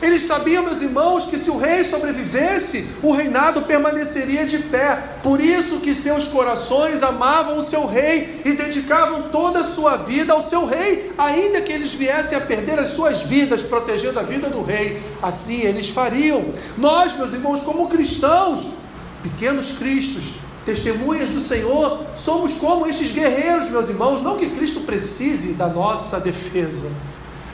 Eles 0.01 0.23
sabiam, 0.23 0.63
meus 0.63 0.81
irmãos, 0.81 1.25
que 1.25 1.37
se 1.37 1.49
o 1.51 1.57
rei 1.57 1.83
sobrevivesse, 1.83 2.87
o 3.03 3.11
reinado 3.11 3.63
permaneceria 3.63 4.45
de 4.45 4.59
pé. 4.59 4.95
Por 5.21 5.41
isso 5.41 5.81
que 5.81 5.93
seus 5.93 6.27
corações 6.27 7.03
amavam 7.03 7.57
o 7.57 7.63
seu 7.63 7.85
rei 7.85 8.41
e 8.45 8.53
dedicavam 8.53 9.23
toda 9.23 9.59
a 9.59 9.63
sua 9.63 9.97
vida 9.97 10.31
ao 10.31 10.41
seu 10.41 10.65
rei, 10.65 11.11
ainda 11.17 11.61
que 11.61 11.71
eles 11.71 11.93
viessem 11.93 12.37
a 12.37 12.41
perder 12.41 12.79
as 12.79 12.89
suas 12.89 13.23
vidas 13.23 13.63
protegendo 13.63 14.19
a 14.19 14.23
vida 14.23 14.49
do 14.49 14.61
rei. 14.61 15.01
Assim 15.21 15.61
eles 15.61 15.89
fariam. 15.89 16.45
Nós, 16.77 17.17
meus 17.17 17.33
irmãos, 17.33 17.63
como 17.63 17.89
cristãos, 17.89 18.75
pequenos 19.21 19.77
cristos, 19.77 20.39
testemunhas 20.65 21.31
do 21.31 21.41
Senhor, 21.41 22.05
somos 22.15 22.55
como 22.55 22.87
estes 22.87 23.11
guerreiros, 23.11 23.69
meus 23.69 23.89
irmãos, 23.89 24.21
não 24.21 24.37
que 24.37 24.49
Cristo 24.49 24.81
precise 24.81 25.53
da 25.53 25.67
nossa 25.67 26.19
defesa, 26.19 26.89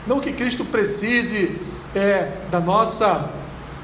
não 0.06 0.20
que 0.20 0.32
Cristo 0.32 0.64
precise 0.66 1.58
é, 1.96 2.30
da 2.50 2.60
nossa 2.60 3.30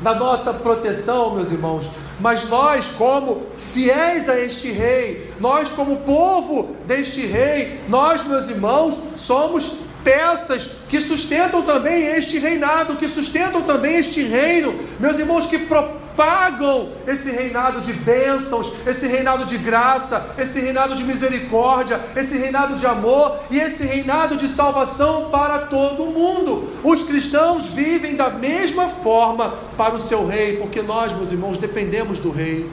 da 0.02 0.16
nossa 0.16 0.54
proteção, 0.54 1.32
meus 1.34 1.52
irmãos, 1.52 1.92
mas 2.18 2.48
nós, 2.48 2.88
como 2.98 3.42
fiéis 3.56 4.28
a 4.28 4.36
este 4.36 4.72
rei, 4.72 5.32
nós, 5.38 5.70
como 5.70 5.98
povo 5.98 6.74
deste 6.86 7.24
rei, 7.24 7.80
nós, 7.88 8.26
meus 8.26 8.48
irmãos, 8.48 8.98
somos 9.16 9.81
peças 10.04 10.82
que 10.88 11.00
sustentam 11.00 11.62
também 11.62 12.06
este 12.08 12.38
reinado, 12.38 12.96
que 12.96 13.08
sustentam 13.08 13.62
também 13.62 13.96
este 13.96 14.22
reino, 14.22 14.74
meus 14.98 15.18
irmãos, 15.18 15.46
que 15.46 15.58
propagam 15.58 16.90
esse 17.06 17.30
reinado 17.30 17.80
de 17.80 17.92
bênçãos, 17.92 18.86
esse 18.86 19.06
reinado 19.06 19.44
de 19.44 19.58
graça, 19.58 20.34
esse 20.38 20.60
reinado 20.60 20.94
de 20.94 21.04
misericórdia, 21.04 21.98
esse 22.14 22.36
reinado 22.36 22.76
de 22.76 22.86
amor 22.86 23.38
e 23.50 23.58
esse 23.58 23.84
reinado 23.84 24.36
de 24.36 24.48
salvação 24.48 25.30
para 25.30 25.60
todo 25.60 26.04
o 26.04 26.12
mundo. 26.12 26.70
Os 26.84 27.02
cristãos 27.02 27.74
vivem 27.74 28.14
da 28.14 28.30
mesma 28.30 28.88
forma 28.88 29.54
para 29.76 29.94
o 29.94 29.98
seu 29.98 30.26
rei, 30.26 30.56
porque 30.56 30.82
nós, 30.82 31.14
meus 31.14 31.32
irmãos, 31.32 31.56
dependemos 31.56 32.18
do 32.18 32.30
rei. 32.30 32.70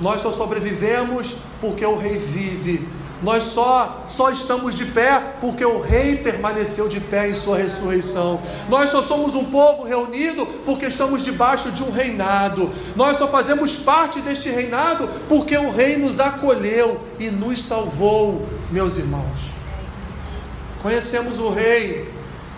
Nós 0.00 0.22
só 0.22 0.30
sobrevivemos 0.30 1.36
porque 1.60 1.84
o 1.84 1.96
rei 1.98 2.16
vive 2.16 2.88
nós 3.22 3.44
só, 3.44 4.06
só 4.08 4.30
estamos 4.30 4.76
de 4.76 4.86
pé 4.86 5.34
porque 5.40 5.64
o 5.64 5.80
Rei 5.80 6.16
permaneceu 6.16 6.88
de 6.88 7.00
pé 7.00 7.28
em 7.28 7.34
Sua 7.34 7.58
ressurreição. 7.58 8.40
Nós 8.68 8.90
só 8.90 9.02
somos 9.02 9.34
um 9.34 9.46
povo 9.46 9.84
reunido 9.84 10.46
porque 10.64 10.86
estamos 10.86 11.22
debaixo 11.22 11.70
de 11.70 11.82
um 11.82 11.90
reinado. 11.90 12.70
Nós 12.96 13.18
só 13.18 13.28
fazemos 13.28 13.76
parte 13.76 14.20
deste 14.20 14.48
reinado 14.48 15.06
porque 15.28 15.56
o 15.56 15.70
Rei 15.70 15.98
nos 15.98 16.18
acolheu 16.18 17.00
e 17.18 17.28
nos 17.30 17.62
salvou, 17.62 18.48
meus 18.70 18.96
irmãos. 18.96 19.50
Conhecemos 20.82 21.38
o 21.38 21.50
Rei 21.50 22.10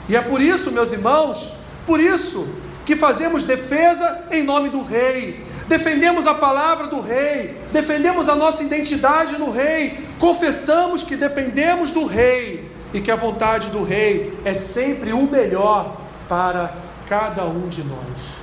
e 0.09 0.15
é 0.15 0.21
por 0.21 0.41
isso, 0.41 0.71
meus 0.71 0.93
irmãos, 0.93 1.55
por 1.85 1.99
isso 1.99 2.61
que 2.87 2.95
fazemos 2.95 3.45
defesa 3.45 4.27
em 4.31 4.45
nome 4.45 4.69
do 4.69 4.81
Rei 4.81 5.53
defendemos 5.73 6.27
a 6.27 6.35
palavra 6.35 6.87
do 6.87 7.01
Rei, 7.01 7.57
defendemos 7.73 8.29
a 8.29 8.37
nossa 8.37 8.63
identidade 8.63 9.39
no 9.39 9.51
Rei, 9.51 9.99
confessamos 10.23 11.03
que 11.03 11.17
dependemos 11.17 11.91
do 11.91 12.07
Rei 12.07 12.71
e 12.95 13.01
que 13.01 13.11
a 13.11 13.17
vontade 13.17 13.71
do 13.71 13.83
Rei 13.83 14.33
é 14.45 14.55
sempre 14.55 15.13
o 15.13 15.23
melhor 15.29 15.97
para 16.29 16.73
cada 17.09 17.45
um 17.45 17.69
de 17.69 17.83
nós. 17.83 18.37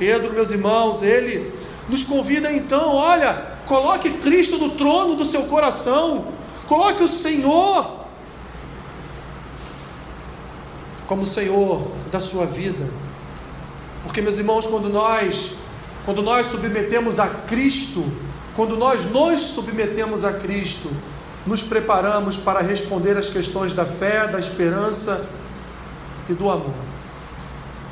Pedro, 0.00 0.32
meus 0.32 0.50
irmãos, 0.50 1.00
ele 1.00 1.54
nos 1.88 2.02
convida 2.02 2.52
então, 2.52 2.92
olha, 2.92 3.34
coloque 3.68 4.10
Cristo 4.14 4.58
no 4.58 4.70
trono 4.70 5.14
do 5.14 5.24
seu 5.24 5.44
coração, 5.44 6.32
coloque 6.66 7.04
o 7.04 7.08
Senhor 7.08 8.00
como 11.06 11.24
Senhor 11.24 11.86
da 12.10 12.18
sua 12.18 12.46
vida. 12.46 12.90
Porque, 14.02 14.20
meus 14.20 14.38
irmãos, 14.38 14.66
quando 14.66 14.88
nós 14.88 15.58
quando 16.04 16.20
nós 16.20 16.48
submetemos 16.48 17.18
a 17.18 17.26
Cristo, 17.26 18.04
quando 18.56 18.76
nós 18.76 19.10
nos 19.10 19.40
submetemos 19.40 20.24
a 20.24 20.32
Cristo, 20.32 20.90
nos 21.46 21.62
preparamos 21.62 22.36
para 22.36 22.60
responder 22.60 23.16
às 23.16 23.28
questões 23.28 23.72
da 23.72 23.84
fé, 23.84 24.26
da 24.26 24.38
esperança 24.38 25.24
e 26.28 26.32
do 26.32 26.50
amor. 26.50 26.74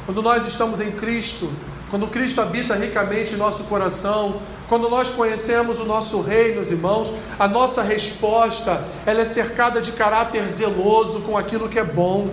Quando 0.07 0.23
nós 0.23 0.47
estamos 0.47 0.81
em 0.81 0.91
Cristo, 0.93 1.53
quando 1.91 2.07
Cristo 2.07 2.41
habita 2.41 2.75
ricamente 2.75 3.35
em 3.35 3.37
nosso 3.37 3.65
coração, 3.65 4.41
quando 4.69 4.89
nós 4.89 5.11
conhecemos 5.11 5.81
o 5.81 5.85
nosso 5.85 6.23
Rei, 6.23 6.55
meus 6.55 6.71
irmãos, 6.71 7.15
a 7.39 7.47
nossa 7.47 7.83
resposta 7.83 8.83
ela 9.05 9.21
é 9.21 9.25
cercada 9.25 9.81
de 9.81 9.93
caráter 9.93 10.43
zeloso 10.49 11.21
com 11.21 11.37
aquilo 11.37 11.69
que 11.69 11.79
é 11.79 11.85
bom 11.85 12.33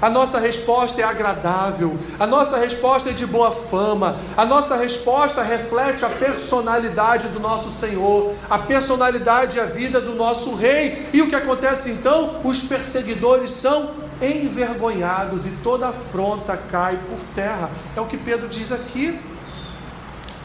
a 0.00 0.08
nossa 0.08 0.38
resposta 0.38 1.00
é 1.00 1.04
agradável, 1.04 1.98
a 2.18 2.26
nossa 2.26 2.56
resposta 2.56 3.10
é 3.10 3.12
de 3.12 3.26
boa 3.26 3.50
fama, 3.50 4.16
a 4.36 4.44
nossa 4.44 4.76
resposta 4.76 5.42
reflete 5.42 6.04
a 6.04 6.08
personalidade 6.08 7.28
do 7.28 7.40
nosso 7.40 7.70
Senhor, 7.70 8.34
a 8.48 8.58
personalidade 8.58 9.58
e 9.58 9.60
a 9.60 9.64
vida 9.64 10.00
do 10.00 10.14
nosso 10.14 10.54
Rei. 10.54 11.08
E 11.12 11.22
o 11.22 11.28
que 11.28 11.34
acontece 11.34 11.90
então? 11.90 12.40
Os 12.44 12.62
perseguidores 12.64 13.50
são 13.50 13.90
envergonhados 14.20 15.46
e 15.46 15.50
toda 15.62 15.88
afronta 15.88 16.56
cai 16.56 16.98
por 17.08 17.18
terra. 17.34 17.70
É 17.96 18.00
o 18.00 18.06
que 18.06 18.16
Pedro 18.16 18.48
diz 18.48 18.72
aqui. 18.72 19.18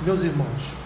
meus 0.02 0.24
irmãos. 0.24 0.84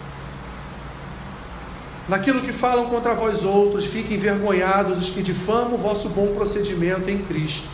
Naquilo 2.08 2.39
que 2.39 2.53
falam 2.53 2.86
contra 2.86 3.13
vós 3.13 3.43
outros, 3.43 3.86
fiquem 3.86 4.15
envergonhados 4.15 4.97
os 4.97 5.10
que 5.10 5.21
difamam 5.21 5.73
o 5.73 5.77
vosso 5.77 6.10
bom 6.10 6.27
procedimento 6.27 7.10
em 7.10 7.17
Cristo. 7.17 7.69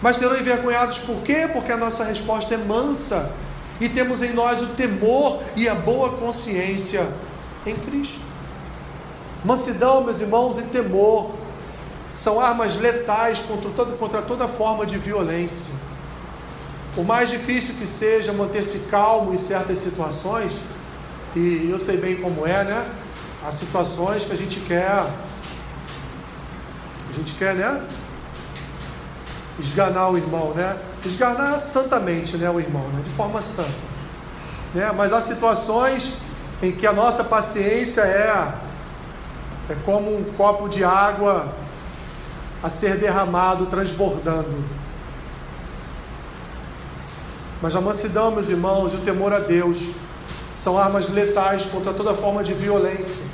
Mas 0.00 0.16
serão 0.16 0.36
envergonhados 0.36 1.00
por 1.00 1.22
quê? 1.22 1.48
Porque 1.52 1.72
a 1.72 1.76
nossa 1.76 2.04
resposta 2.04 2.54
é 2.54 2.58
mansa 2.58 3.32
e 3.80 3.88
temos 3.88 4.22
em 4.22 4.32
nós 4.32 4.62
o 4.62 4.66
temor 4.68 5.40
e 5.56 5.68
a 5.68 5.74
boa 5.74 6.10
consciência 6.10 7.06
em 7.66 7.74
Cristo. 7.74 8.20
Mansidão, 9.44 10.02
meus 10.02 10.20
irmãos, 10.20 10.58
e 10.58 10.62
temor 10.62 11.34
são 12.12 12.40
armas 12.40 12.76
letais 12.76 13.38
contra 13.40 13.70
toda, 13.70 13.96
contra 13.96 14.22
toda 14.22 14.48
forma 14.48 14.84
de 14.84 14.98
violência. 14.98 15.72
Por 16.94 17.04
mais 17.04 17.30
difícil 17.30 17.76
que 17.76 17.86
seja 17.86 18.32
manter-se 18.32 18.80
calmo 18.90 19.32
em 19.32 19.36
certas 19.36 19.78
situações, 19.78 20.54
e 21.36 21.68
eu 21.70 21.78
sei 21.78 21.96
bem 21.96 22.16
como 22.16 22.44
é, 22.44 22.64
né? 22.64 22.84
Há 23.46 23.52
situações 23.52 24.24
que 24.24 24.32
a 24.32 24.36
gente 24.36 24.58
quer, 24.60 24.90
a 24.90 25.12
gente 27.14 27.34
quer, 27.34 27.54
né? 27.54 27.80
Esganar 29.58 30.10
o 30.10 30.16
irmão, 30.16 30.52
né? 30.54 30.76
Esganar 31.04 31.58
santamente, 31.58 32.36
né? 32.36 32.48
O 32.50 32.60
irmão, 32.60 32.86
né? 32.88 33.02
De 33.04 33.10
forma 33.10 33.42
santa, 33.42 33.68
né? 34.74 34.92
Mas 34.96 35.12
há 35.12 35.20
situações 35.20 36.18
em 36.62 36.72
que 36.72 36.86
a 36.86 36.92
nossa 36.92 37.24
paciência 37.24 38.02
é 38.02 38.54
é 39.70 39.76
como 39.84 40.16
um 40.16 40.24
copo 40.32 40.66
de 40.66 40.82
água 40.82 41.54
a 42.62 42.70
ser 42.70 42.96
derramado, 42.96 43.66
transbordando. 43.66 44.64
Mas 47.60 47.76
a 47.76 47.80
mansidão, 47.80 48.30
meus 48.30 48.48
irmãos, 48.48 48.92
e 48.92 48.96
o 48.96 49.00
temor 49.00 49.32
a 49.32 49.38
Deus 49.38 49.90
são 50.54 50.78
armas 50.78 51.10
letais 51.10 51.66
contra 51.66 51.92
toda 51.92 52.14
forma 52.14 52.42
de 52.42 52.54
violência. 52.54 53.24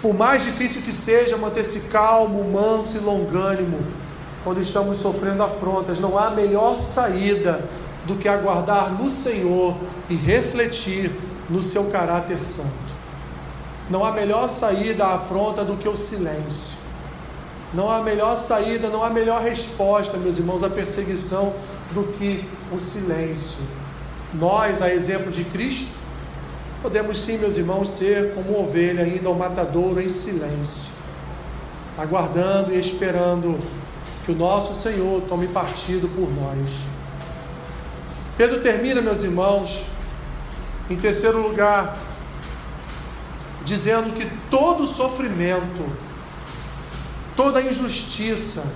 Por 0.00 0.14
mais 0.14 0.42
difícil 0.42 0.82
que 0.82 0.92
seja 0.92 1.36
manter-se 1.36 1.88
calmo, 1.90 2.42
manso 2.50 2.96
e 2.96 3.00
longânimo 3.00 3.78
quando 4.44 4.60
estamos 4.60 4.98
sofrendo 4.98 5.42
afrontas, 5.42 5.98
não 5.98 6.18
há 6.18 6.30
melhor 6.30 6.76
saída 6.76 7.64
do 8.06 8.16
que 8.16 8.28
aguardar 8.28 8.90
no 8.92 9.08
Senhor 9.08 9.76
e 10.10 10.14
refletir 10.14 11.12
no 11.48 11.62
seu 11.62 11.90
caráter 11.90 12.38
santo. 12.38 12.70
Não 13.88 14.04
há 14.04 14.10
melhor 14.10 14.48
saída 14.48 15.04
à 15.04 15.14
afronta 15.14 15.64
do 15.64 15.76
que 15.76 15.88
o 15.88 15.94
silêncio. 15.94 16.78
Não 17.72 17.90
há 17.90 18.02
melhor 18.02 18.36
saída, 18.36 18.88
não 18.88 19.02
há 19.02 19.10
melhor 19.10 19.40
resposta, 19.40 20.18
meus 20.18 20.38
irmãos, 20.38 20.62
à 20.62 20.68
perseguição 20.68 21.52
do 21.92 22.04
que 22.04 22.44
o 22.72 22.78
silêncio. 22.78 23.64
Nós, 24.34 24.82
a 24.82 24.92
exemplo 24.92 25.30
de 25.30 25.44
Cristo, 25.44 25.94
podemos 26.82 27.20
sim, 27.20 27.38
meus 27.38 27.56
irmãos, 27.56 27.88
ser 27.88 28.34
como 28.34 28.58
ovelha 28.58 29.06
indo 29.06 29.28
ao 29.28 29.34
matadouro 29.34 30.00
em 30.00 30.08
silêncio, 30.08 30.90
aguardando 31.96 32.74
e 32.74 32.78
esperando 32.78 33.58
que 34.24 34.32
o 34.32 34.34
nosso 34.34 34.74
Senhor 34.74 35.22
tome 35.22 35.48
partido 35.48 36.08
por 36.08 36.30
nós. 36.30 36.70
Pedro 38.36 38.60
termina, 38.60 39.00
meus 39.00 39.22
irmãos, 39.22 39.88
em 40.88 40.96
terceiro 40.96 41.40
lugar, 41.40 41.98
dizendo 43.64 44.12
que 44.14 44.30
todo 44.50 44.86
sofrimento, 44.86 45.90
toda 47.36 47.60
injustiça 47.60 48.72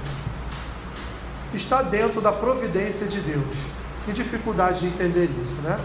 está 1.55 1.83
dentro 1.83 2.21
da 2.21 2.33
providência 2.33 3.07
de 3.07 3.21
Deus. 3.21 3.55
Que 4.05 4.13
dificuldade 4.13 4.81
de 4.81 4.87
entender 4.87 5.29
isso, 5.41 5.63
né? 5.63 5.81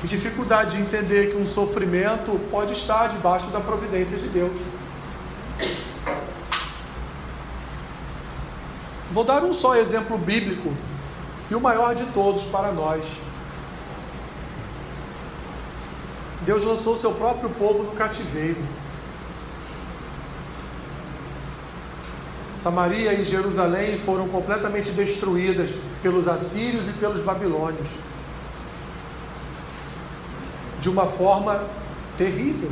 Que 0.00 0.06
dificuldade 0.06 0.76
de 0.76 0.82
entender 0.82 1.30
que 1.30 1.36
um 1.36 1.46
sofrimento 1.46 2.38
pode 2.50 2.72
estar 2.72 3.08
debaixo 3.08 3.48
da 3.48 3.60
providência 3.60 4.16
de 4.16 4.28
Deus. 4.28 4.56
Vou 9.12 9.24
dar 9.24 9.42
um 9.42 9.52
só 9.52 9.76
exemplo 9.76 10.18
bíblico 10.18 10.72
e 11.50 11.54
o 11.54 11.60
maior 11.60 11.94
de 11.94 12.04
todos 12.06 12.44
para 12.44 12.72
nós. 12.72 13.04
Deus 16.42 16.64
lançou 16.64 16.96
seu 16.96 17.12
próprio 17.12 17.50
povo 17.50 17.82
no 17.82 17.92
cativeiro. 17.92 18.60
Samaria 22.54 23.12
e 23.12 23.24
Jerusalém 23.24 23.98
foram 23.98 24.28
completamente 24.28 24.90
destruídas 24.90 25.76
pelos 26.02 26.26
assírios 26.26 26.88
e 26.88 26.92
pelos 26.92 27.20
babilônios 27.20 27.88
de 30.80 30.88
uma 30.88 31.06
forma 31.06 31.62
terrível, 32.16 32.70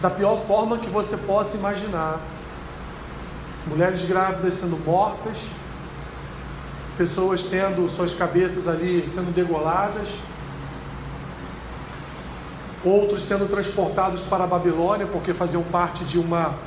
da 0.00 0.10
pior 0.10 0.36
forma 0.36 0.78
que 0.78 0.88
você 0.88 1.18
possa 1.18 1.56
imaginar. 1.56 2.20
Mulheres 3.70 4.04
grávidas 4.04 4.54
sendo 4.54 4.76
mortas, 4.84 5.38
pessoas 6.98 7.44
tendo 7.44 7.88
suas 7.88 8.12
cabeças 8.12 8.66
ali 8.66 9.08
sendo 9.08 9.32
degoladas, 9.32 10.16
outros 12.84 13.22
sendo 13.22 13.48
transportados 13.48 14.24
para 14.24 14.42
a 14.42 14.46
Babilônia 14.46 15.06
porque 15.06 15.32
faziam 15.32 15.62
parte 15.62 16.04
de 16.04 16.18
uma 16.18 16.58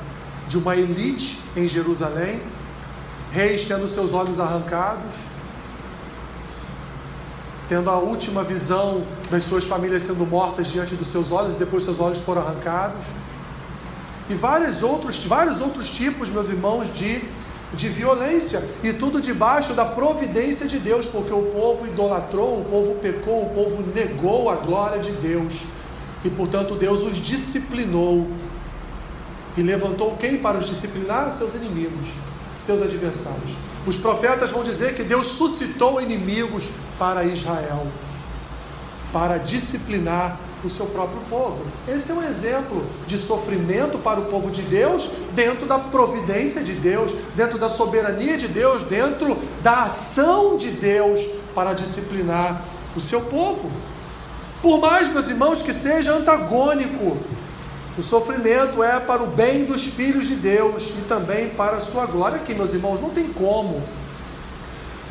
de 0.48 0.58
uma 0.58 0.76
elite 0.76 1.40
em 1.56 1.68
Jerusalém, 1.68 2.40
reis 3.32 3.64
tendo 3.66 3.86
seus 3.86 4.12
olhos 4.12 4.40
arrancados, 4.40 5.12
tendo 7.68 7.90
a 7.90 7.98
última 7.98 8.42
visão 8.42 9.04
das 9.30 9.44
suas 9.44 9.64
famílias 9.64 10.02
sendo 10.02 10.26
mortas 10.26 10.68
diante 10.68 10.94
dos 10.94 11.08
seus 11.08 11.32
olhos, 11.32 11.56
depois 11.56 11.84
seus 11.84 12.00
olhos 12.00 12.20
foram 12.20 12.42
arrancados. 12.42 13.04
E 14.28 14.34
vários 14.34 14.82
outros, 14.82 15.24
vários 15.26 15.60
outros 15.60 15.90
tipos, 15.90 16.30
meus 16.30 16.48
irmãos, 16.48 16.92
de, 16.92 17.22
de 17.74 17.88
violência. 17.88 18.62
E 18.82 18.92
tudo 18.92 19.20
debaixo 19.20 19.74
da 19.74 19.84
providência 19.84 20.66
de 20.66 20.78
Deus, 20.78 21.06
porque 21.06 21.32
o 21.32 21.42
povo 21.42 21.86
idolatrou, 21.86 22.60
o 22.60 22.64
povo 22.64 22.94
pecou, 22.96 23.44
o 23.44 23.50
povo 23.50 23.82
negou 23.94 24.48
a 24.48 24.56
glória 24.56 24.98
de 24.98 25.12
Deus. 25.12 25.52
E 26.24 26.30
portanto 26.30 26.74
Deus 26.74 27.02
os 27.02 27.18
disciplinou. 27.18 28.26
E 29.56 29.62
levantou 29.62 30.16
quem 30.16 30.38
para 30.38 30.56
os 30.56 30.66
disciplinar? 30.66 31.32
Seus 31.32 31.54
inimigos, 31.54 32.08
seus 32.56 32.80
adversários. 32.80 33.52
Os 33.86 33.98
profetas 33.98 34.50
vão 34.50 34.64
dizer 34.64 34.94
que 34.94 35.02
Deus 35.02 35.26
suscitou 35.26 36.00
inimigos 36.00 36.70
para 36.98 37.24
Israel, 37.24 37.86
para 39.12 39.36
disciplinar 39.36 40.40
o 40.64 40.70
seu 40.70 40.86
próprio 40.86 41.20
povo. 41.28 41.64
Esse 41.86 42.10
é 42.10 42.14
um 42.14 42.22
exemplo 42.22 42.84
de 43.06 43.18
sofrimento 43.18 43.98
para 43.98 44.20
o 44.20 44.24
povo 44.24 44.50
de 44.50 44.62
Deus, 44.62 45.10
dentro 45.32 45.66
da 45.66 45.78
providência 45.78 46.62
de 46.62 46.72
Deus, 46.72 47.12
dentro 47.34 47.58
da 47.58 47.68
soberania 47.68 48.36
de 48.36 48.48
Deus, 48.48 48.82
dentro 48.84 49.36
da 49.62 49.82
ação 49.82 50.56
de 50.56 50.70
Deus 50.70 51.20
para 51.54 51.72
disciplinar 51.72 52.62
o 52.96 53.00
seu 53.00 53.20
povo. 53.22 53.70
Por 54.62 54.80
mais, 54.80 55.12
meus 55.12 55.28
irmãos, 55.28 55.62
que 55.62 55.72
seja 55.72 56.12
antagônico, 56.12 57.18
o 57.96 58.02
sofrimento 58.02 58.82
é 58.82 58.98
para 58.98 59.22
o 59.22 59.26
bem 59.26 59.64
dos 59.64 59.84
filhos 59.84 60.26
de 60.26 60.36
Deus 60.36 60.94
e 60.98 61.02
também 61.02 61.50
para 61.50 61.76
a 61.76 61.80
sua 61.80 62.06
glória. 62.06 62.36
Aqui, 62.36 62.54
meus 62.54 62.72
irmãos, 62.72 63.00
não 63.00 63.10
tem 63.10 63.28
como 63.28 63.82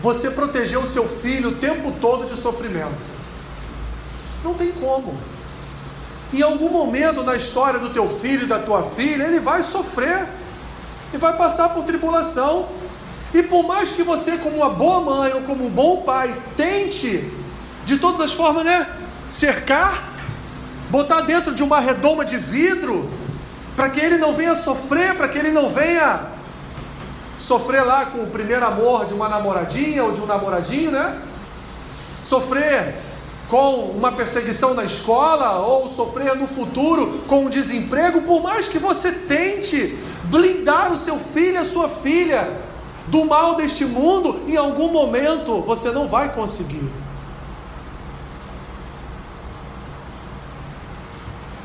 você 0.01 0.31
proteger 0.31 0.77
o 0.77 0.85
seu 0.85 1.07
filho 1.07 1.51
o 1.51 1.55
tempo 1.55 1.93
todo 2.01 2.25
de 2.25 2.35
sofrimento. 2.35 3.13
Não 4.43 4.53
tem 4.53 4.71
como. 4.71 5.15
Em 6.33 6.41
algum 6.41 6.69
momento 6.69 7.23
na 7.23 7.35
história 7.35 7.79
do 7.79 7.89
teu 7.89 8.09
filho 8.09 8.47
da 8.47 8.57
tua 8.57 8.81
filha, 8.81 9.23
ele 9.23 9.39
vai 9.39 9.61
sofrer 9.61 10.27
e 11.13 11.17
vai 11.17 11.37
passar 11.37 11.69
por 11.69 11.83
tribulação. 11.83 12.67
E 13.33 13.43
por 13.43 13.63
mais 13.63 13.91
que 13.91 14.01
você, 14.01 14.37
como 14.37 14.57
uma 14.57 14.69
boa 14.69 14.99
mãe 14.99 15.31
ou 15.33 15.41
como 15.41 15.63
um 15.65 15.69
bom 15.69 16.01
pai, 16.01 16.35
tente 16.57 17.31
de 17.85 17.97
todas 17.97 18.19
as 18.19 18.33
formas, 18.33 18.65
né, 18.65 18.87
cercar, 19.29 20.09
botar 20.89 21.21
dentro 21.21 21.53
de 21.53 21.61
uma 21.61 21.79
redoma 21.79 22.25
de 22.25 22.37
vidro, 22.37 23.09
para 23.75 23.89
que 23.89 23.99
ele 23.99 24.17
não 24.17 24.33
venha 24.33 24.55
sofrer, 24.55 25.15
para 25.15 25.27
que 25.27 25.37
ele 25.37 25.51
não 25.51 25.69
venha 25.69 26.27
sofrer 27.37 27.83
lá 27.83 28.07
com 28.07 28.23
o 28.23 28.27
primeiro 28.27 28.65
amor 28.65 29.05
de 29.05 29.13
uma 29.13 29.29
namoradinha 29.29 30.03
ou 30.03 30.11
de 30.11 30.21
um 30.21 30.25
namoradinho, 30.25 30.91
né? 30.91 31.19
Sofrer 32.21 32.95
com 33.53 33.91
uma 33.91 34.11
perseguição 34.11 34.73
na 34.73 34.83
escola 34.83 35.59
ou 35.59 35.87
sofrer 35.87 36.35
no 36.35 36.47
futuro 36.47 37.21
com 37.27 37.45
um 37.45 37.49
desemprego, 37.51 38.23
por 38.23 38.41
mais 38.41 38.67
que 38.67 38.79
você 38.79 39.11
tente 39.11 39.95
blindar 40.23 40.91
o 40.91 40.97
seu 40.97 41.19
filho, 41.19 41.59
a 41.59 41.63
sua 41.63 41.87
filha 41.87 42.51
do 43.05 43.25
mal 43.25 43.53
deste 43.53 43.85
mundo, 43.85 44.41
em 44.47 44.57
algum 44.57 44.91
momento 44.91 45.61
você 45.61 45.91
não 45.91 46.07
vai 46.07 46.33
conseguir. 46.33 46.81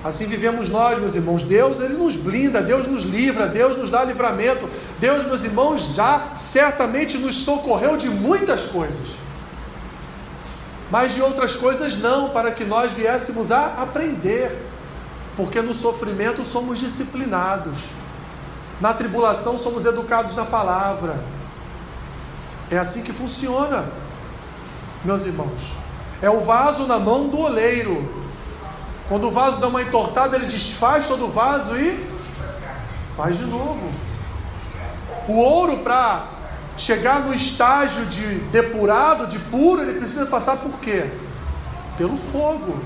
Assim 0.05 0.27
vivemos 0.27 0.68
nós, 0.68 0.98
meus 0.98 1.14
irmãos. 1.14 1.44
Deus, 1.44 1.81
Ele 1.81 1.94
nos 1.94 2.16
blinda, 2.16 2.61
Deus 2.61 2.87
nos 2.87 3.05
livra, 3.05 3.46
Deus 3.46 3.79
nos 3.79 3.88
dá 3.88 4.05
livramento. 4.05 4.68
Deus, 5.01 5.24
meus 5.24 5.42
irmãos, 5.42 5.94
já 5.94 6.33
certamente 6.37 7.16
nos 7.16 7.35
socorreu 7.35 7.96
de 7.96 8.11
muitas 8.11 8.66
coisas. 8.66 9.28
Mas 10.90 11.14
de 11.14 11.22
outras 11.22 11.55
coisas 11.55 11.98
não, 11.98 12.31
para 12.31 12.51
que 12.51 12.64
nós 12.64 12.92
viéssemos 12.92 13.53
a 13.53 13.83
aprender, 13.83 14.57
porque 15.37 15.61
no 15.61 15.74
sofrimento 15.74 16.42
somos 16.42 16.79
disciplinados, 16.79 17.90
na 18.81 18.94
tribulação 18.94 19.59
somos 19.59 19.85
educados 19.85 20.35
na 20.35 20.44
palavra. 20.44 21.18
É 22.70 22.79
assim 22.79 23.03
que 23.03 23.12
funciona, 23.12 23.85
meus 25.05 25.24
irmãos. 25.27 25.77
É 26.20 26.29
o 26.29 26.40
vaso 26.40 26.87
na 26.87 26.98
mão 26.98 27.29
do 27.29 27.40
oleiro. 27.40 28.27
Quando 29.09 29.29
o 29.29 29.31
vaso 29.31 29.61
dá 29.61 29.68
uma 29.68 29.83
entortada, 29.83 30.37
ele 30.37 30.46
desfaz 30.46 31.09
todo 31.09 31.27
o 31.27 31.31
vaso 31.31 31.77
e 31.77 32.07
faz 33.16 33.38
de 33.38 33.44
novo. 33.44 33.90
O 35.27 35.38
ouro, 35.38 35.79
para 35.79 36.38
chegar 36.79 37.27
no 37.27 37.35
estágio 37.35 38.07
de 38.07 38.35
depurado, 38.51 39.27
de 39.27 39.38
puro, 39.38 39.83
ele 39.83 39.99
precisa 39.99 40.27
passar 40.27 40.57
por 40.59 40.79
quê? 40.79 41.07
Pelo 41.97 42.17
fogo. 42.17 42.79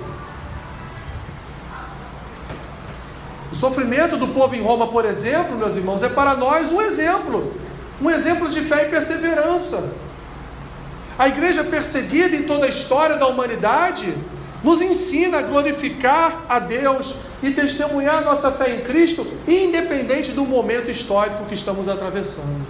O 3.52 3.54
sofrimento 3.54 4.16
do 4.16 4.28
povo 4.28 4.54
em 4.54 4.62
Roma, 4.62 4.88
por 4.88 5.04
exemplo, 5.04 5.56
meus 5.56 5.76
irmãos, 5.76 6.02
é 6.02 6.08
para 6.08 6.34
nós 6.34 6.72
um 6.72 6.80
exemplo. 6.80 7.54
Um 8.00 8.10
exemplo 8.10 8.48
de 8.48 8.60
fé 8.60 8.86
e 8.86 8.90
perseverança. 8.90 9.92
A 11.18 11.28
igreja 11.28 11.62
perseguida 11.62 12.34
em 12.34 12.44
toda 12.44 12.64
a 12.64 12.68
história 12.68 13.16
da 13.16 13.26
humanidade 13.26 14.12
nos 14.64 14.80
ensina 14.80 15.38
a 15.38 15.42
glorificar 15.42 16.44
a 16.48 16.58
Deus 16.58 17.24
e 17.42 17.50
testemunhar 17.50 18.24
nossa 18.24 18.50
fé 18.50 18.76
em 18.76 18.80
Cristo, 18.80 19.26
independente 19.46 20.32
do 20.32 20.44
momento 20.44 20.90
histórico 20.90 21.44
que 21.44 21.54
estamos 21.54 21.88
atravessando. 21.88 22.61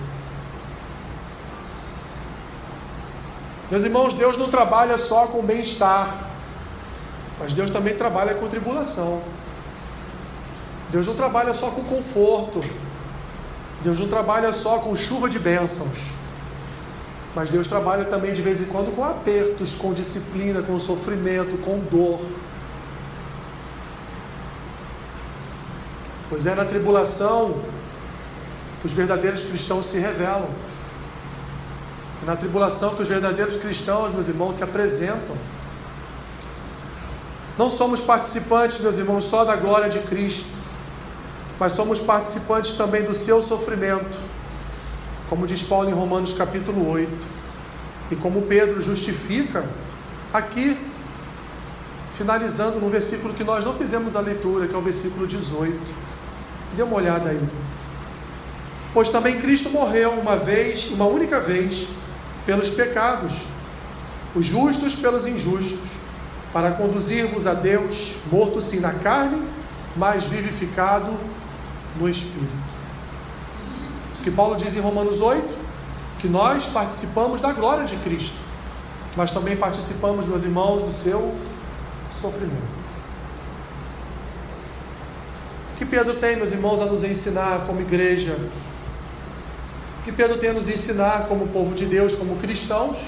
Meus 3.72 3.84
irmãos, 3.84 4.12
Deus 4.12 4.36
não 4.36 4.50
trabalha 4.50 4.98
só 4.98 5.28
com 5.28 5.40
bem-estar, 5.40 6.14
mas 7.40 7.54
Deus 7.54 7.70
também 7.70 7.96
trabalha 7.96 8.34
com 8.34 8.46
tribulação. 8.46 9.22
Deus 10.90 11.06
não 11.06 11.14
trabalha 11.14 11.54
só 11.54 11.70
com 11.70 11.82
conforto, 11.82 12.62
Deus 13.82 13.98
não 13.98 14.08
trabalha 14.08 14.52
só 14.52 14.76
com 14.80 14.94
chuva 14.94 15.26
de 15.26 15.38
bênçãos, 15.38 16.00
mas 17.34 17.48
Deus 17.48 17.66
trabalha 17.66 18.04
também 18.04 18.34
de 18.34 18.42
vez 18.42 18.60
em 18.60 18.66
quando 18.66 18.94
com 18.94 19.02
apertos, 19.02 19.74
com 19.74 19.94
disciplina, 19.94 20.60
com 20.60 20.78
sofrimento, 20.78 21.56
com 21.62 21.78
dor. 21.78 22.20
Pois 26.28 26.46
é 26.46 26.54
na 26.54 26.66
tribulação 26.66 27.56
que 28.82 28.86
os 28.86 28.92
verdadeiros 28.92 29.44
cristãos 29.44 29.86
se 29.86 29.98
revelam. 29.98 30.50
É 32.22 32.24
na 32.24 32.36
tribulação 32.36 32.94
que 32.94 33.02
os 33.02 33.08
verdadeiros 33.08 33.56
cristãos, 33.56 34.12
meus 34.12 34.28
irmãos, 34.28 34.56
se 34.56 34.62
apresentam. 34.62 35.36
Não 37.58 37.68
somos 37.68 38.00
participantes, 38.00 38.80
meus 38.80 38.96
irmãos, 38.96 39.24
só 39.24 39.44
da 39.44 39.56
glória 39.56 39.88
de 39.88 39.98
Cristo, 40.00 40.56
mas 41.58 41.72
somos 41.72 42.00
participantes 42.00 42.74
também 42.74 43.02
do 43.02 43.14
seu 43.14 43.42
sofrimento, 43.42 44.18
como 45.28 45.46
diz 45.46 45.62
Paulo 45.62 45.90
em 45.90 45.92
Romanos 45.92 46.32
capítulo 46.32 46.88
8, 46.90 47.10
e 48.12 48.16
como 48.16 48.42
Pedro 48.42 48.80
justifica 48.80 49.64
aqui, 50.32 50.78
finalizando 52.16 52.78
no 52.78 52.88
versículo 52.88 53.34
que 53.34 53.44
nós 53.44 53.64
não 53.64 53.74
fizemos 53.74 54.14
a 54.14 54.20
leitura, 54.20 54.66
que 54.66 54.74
é 54.74 54.78
o 54.78 54.82
versículo 54.82 55.26
18. 55.26 55.78
Dê 56.76 56.82
uma 56.82 56.96
olhada 56.96 57.30
aí. 57.30 57.42
Pois 58.94 59.08
também 59.08 59.40
Cristo 59.40 59.70
morreu 59.70 60.12
uma 60.12 60.36
vez, 60.36 60.90
uma 60.92 61.06
única 61.06 61.40
vez, 61.40 61.88
pelos 62.46 62.70
pecados, 62.72 63.46
os 64.34 64.46
justos 64.46 64.96
pelos 64.96 65.26
injustos, 65.26 65.80
para 66.52 66.72
conduzir-vos 66.72 67.46
a 67.46 67.54
Deus, 67.54 68.22
morto 68.30 68.60
sim 68.60 68.80
na 68.80 68.92
carne, 68.92 69.42
mas 69.96 70.24
vivificado 70.24 71.16
no 71.98 72.08
Espírito. 72.08 72.72
O 74.18 74.22
que 74.22 74.30
Paulo 74.30 74.56
diz 74.56 74.76
em 74.76 74.80
Romanos 74.80 75.20
8? 75.20 75.62
Que 76.18 76.28
nós 76.28 76.66
participamos 76.66 77.40
da 77.40 77.52
glória 77.52 77.84
de 77.84 77.96
Cristo, 77.96 78.36
mas 79.16 79.30
também 79.30 79.56
participamos, 79.56 80.26
meus 80.26 80.44
irmãos, 80.44 80.82
do 80.82 80.92
seu 80.92 81.34
sofrimento. 82.12 82.82
Que 85.76 85.84
Pedro 85.84 86.14
tem, 86.14 86.36
meus 86.36 86.52
irmãos, 86.52 86.80
a 86.80 86.86
nos 86.86 87.02
ensinar 87.02 87.66
como 87.66 87.80
igreja 87.80 88.36
que 90.04 90.10
Pedro 90.10 90.36
tem 90.36 90.50
a 90.50 90.52
nos 90.52 90.68
ensinar 90.68 91.26
como 91.28 91.48
povo 91.48 91.74
de 91.74 91.86
Deus, 91.86 92.14
como 92.14 92.36
cristãos, 92.36 92.98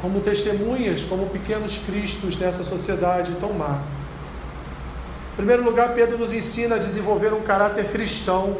como 0.00 0.20
testemunhas, 0.20 1.04
como 1.04 1.26
pequenos 1.26 1.78
cristos 1.84 2.36
nessa 2.38 2.62
sociedade 2.62 3.34
tão 3.36 3.52
má. 3.52 3.80
Em 5.32 5.36
primeiro 5.36 5.64
lugar, 5.64 5.94
Pedro 5.94 6.18
nos 6.18 6.32
ensina 6.32 6.76
a 6.76 6.78
desenvolver 6.78 7.32
um 7.32 7.40
caráter 7.40 7.90
cristão. 7.90 8.56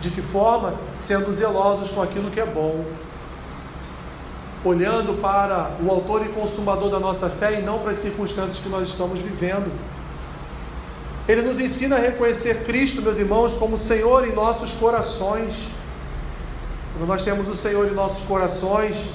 De 0.00 0.10
que 0.10 0.22
forma? 0.22 0.74
Sendo 0.96 1.32
zelosos 1.32 1.90
com 1.90 2.02
aquilo 2.02 2.30
que 2.30 2.40
é 2.40 2.46
bom. 2.46 2.84
Olhando 4.64 5.20
para 5.20 5.76
o 5.80 5.90
autor 5.90 6.24
e 6.24 6.28
consumador 6.28 6.88
da 6.90 7.00
nossa 7.00 7.28
fé 7.28 7.58
e 7.58 7.62
não 7.62 7.80
para 7.80 7.90
as 7.90 7.98
circunstâncias 7.98 8.60
que 8.60 8.68
nós 8.68 8.88
estamos 8.88 9.20
vivendo. 9.20 9.72
Ele 11.28 11.42
nos 11.42 11.58
ensina 11.58 11.96
a 11.96 11.98
reconhecer 12.00 12.64
Cristo, 12.64 13.02
meus 13.02 13.18
irmãos, 13.18 13.54
como 13.54 13.76
Senhor 13.76 14.26
em 14.26 14.32
nossos 14.32 14.74
corações 14.74 15.81
quando 16.92 17.08
nós 17.08 17.22
temos 17.22 17.48
o 17.48 17.54
Senhor 17.54 17.86
em 17.88 17.94
nossos 17.94 18.26
corações, 18.26 19.14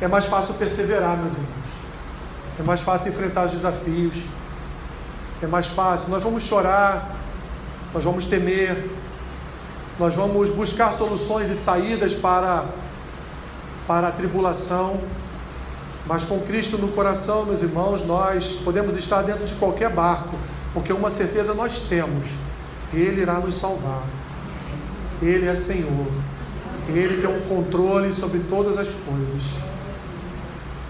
é 0.00 0.08
mais 0.08 0.26
fácil 0.26 0.54
perseverar, 0.54 1.16
meus 1.16 1.34
irmãos. 1.34 1.86
É 2.58 2.62
mais 2.62 2.80
fácil 2.80 3.10
enfrentar 3.10 3.46
os 3.46 3.52
desafios. 3.52 4.24
É 5.42 5.46
mais 5.46 5.66
fácil. 5.68 6.10
Nós 6.10 6.22
vamos 6.22 6.42
chorar, 6.42 7.14
nós 7.92 8.04
vamos 8.04 8.26
temer, 8.26 8.90
nós 9.98 10.14
vamos 10.14 10.50
buscar 10.50 10.92
soluções 10.92 11.50
e 11.50 11.54
saídas 11.54 12.14
para, 12.14 12.66
para 13.86 14.08
a 14.08 14.10
tribulação. 14.10 15.00
Mas 16.06 16.24
com 16.24 16.40
Cristo 16.40 16.78
no 16.78 16.88
coração, 16.88 17.44
meus 17.44 17.62
irmãos, 17.62 18.06
nós 18.06 18.60
podemos 18.64 18.96
estar 18.96 19.22
dentro 19.22 19.44
de 19.44 19.54
qualquer 19.54 19.90
barco, 19.90 20.38
porque 20.72 20.92
uma 20.92 21.10
certeza 21.10 21.52
nós 21.52 21.80
temos: 21.88 22.28
Ele 22.92 23.22
irá 23.22 23.34
nos 23.34 23.54
salvar. 23.56 24.02
Ele 25.22 25.46
é 25.46 25.54
Senhor. 25.54 26.06
Ele 26.88 27.20
tem 27.20 27.30
um 27.30 27.40
controle 27.48 28.12
sobre 28.12 28.40
todas 28.48 28.76
as 28.76 28.88
coisas. 28.88 29.42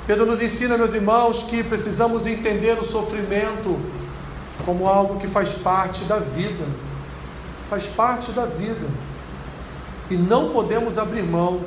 Pedro 0.06 0.26
nos 0.26 0.42
ensina, 0.42 0.76
meus 0.76 0.94
irmãos, 0.94 1.44
que 1.44 1.64
precisamos 1.64 2.26
entender 2.26 2.78
o 2.78 2.84
sofrimento 2.84 3.78
como 4.64 4.86
algo 4.86 5.18
que 5.18 5.26
faz 5.26 5.58
parte 5.58 6.04
da 6.04 6.18
vida. 6.18 6.64
Faz 7.68 7.86
parte 7.86 8.32
da 8.32 8.44
vida. 8.44 8.86
E 10.10 10.14
não 10.14 10.50
podemos 10.50 10.98
abrir 10.98 11.22
mão 11.22 11.60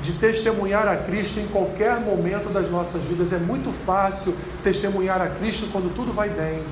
de 0.00 0.12
testemunhar 0.12 0.86
a 0.86 0.96
Cristo 0.96 1.40
em 1.40 1.48
qualquer 1.48 2.00
momento 2.00 2.48
das 2.48 2.70
nossas 2.70 3.02
vidas. 3.02 3.32
É 3.32 3.38
muito 3.38 3.72
fácil 3.72 4.34
testemunhar 4.62 5.20
a 5.20 5.28
Cristo 5.28 5.68
quando 5.72 5.92
tudo 5.94 6.12
vai 6.12 6.30
bem. 6.30 6.62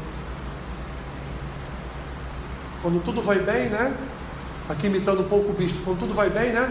Quando 2.81 3.03
tudo 3.05 3.21
vai 3.21 3.39
bem, 3.39 3.69
né? 3.69 3.93
Aqui 4.69 4.89
imitando 4.89 5.21
um 5.21 5.29
pouco 5.29 5.51
o 5.51 5.55
bispo, 5.55 5.81
quando 5.85 6.01
tudo 6.01 6.15
vai 6.15 6.29
bem, 6.29 6.53
né? 6.53 6.71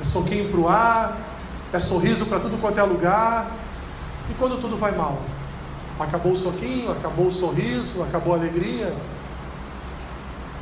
É 0.00 0.04
soquinho 0.04 0.50
para 0.50 0.60
o 0.60 0.68
ar, 0.68 1.16
é 1.72 1.78
sorriso 1.78 2.26
para 2.26 2.40
tudo 2.40 2.60
quanto 2.60 2.78
é 2.78 2.82
lugar. 2.82 3.50
E 4.28 4.34
quando 4.34 4.60
tudo 4.60 4.76
vai 4.76 4.92
mal? 4.96 5.22
Acabou 6.00 6.32
o 6.32 6.36
soquinho, 6.36 6.90
acabou 6.90 7.28
o 7.28 7.30
sorriso, 7.30 8.02
acabou 8.02 8.34
a 8.34 8.38
alegria. 8.38 8.92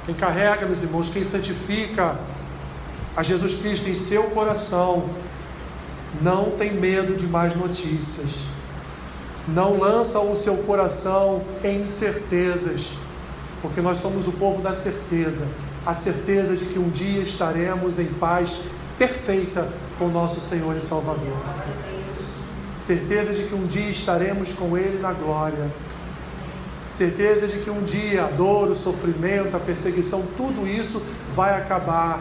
Quem 0.04 0.14
carrega, 0.14 0.66
meus 0.66 0.82
irmãos, 0.82 1.08
quem 1.08 1.24
santifica 1.24 2.18
a 3.16 3.22
Jesus 3.22 3.62
Cristo 3.62 3.88
em 3.88 3.94
seu 3.94 4.24
coração, 4.30 5.08
não 6.20 6.50
tem 6.50 6.74
medo 6.74 7.16
de 7.16 7.26
mais 7.26 7.56
notícias 7.56 8.52
não 9.48 9.78
lança 9.78 10.20
o 10.20 10.36
seu 10.36 10.58
coração 10.58 11.42
em 11.64 11.84
certezas, 11.84 12.94
porque 13.60 13.80
nós 13.80 13.98
somos 13.98 14.28
o 14.28 14.32
povo 14.32 14.62
da 14.62 14.72
certeza, 14.72 15.46
a 15.84 15.94
certeza 15.94 16.56
de 16.56 16.66
que 16.66 16.78
um 16.78 16.88
dia 16.88 17.22
estaremos 17.22 17.98
em 17.98 18.06
paz 18.06 18.62
perfeita 18.96 19.68
com 19.98 20.08
nosso 20.08 20.40
Senhor 20.40 20.76
e 20.76 20.80
Salvador. 20.80 21.36
Certeza 22.74 23.32
de 23.34 23.44
que 23.44 23.54
um 23.54 23.66
dia 23.66 23.90
estaremos 23.90 24.52
com 24.52 24.78
Ele 24.78 25.00
na 25.00 25.12
glória. 25.12 25.70
Certeza 26.88 27.46
de 27.46 27.58
que 27.58 27.70
um 27.70 27.82
dia 27.82 28.24
a 28.24 28.28
dor, 28.28 28.68
o 28.68 28.76
sofrimento, 28.76 29.56
a 29.56 29.60
perseguição, 29.60 30.22
tudo 30.36 30.66
isso 30.66 31.02
vai 31.34 31.56
acabar. 31.56 32.20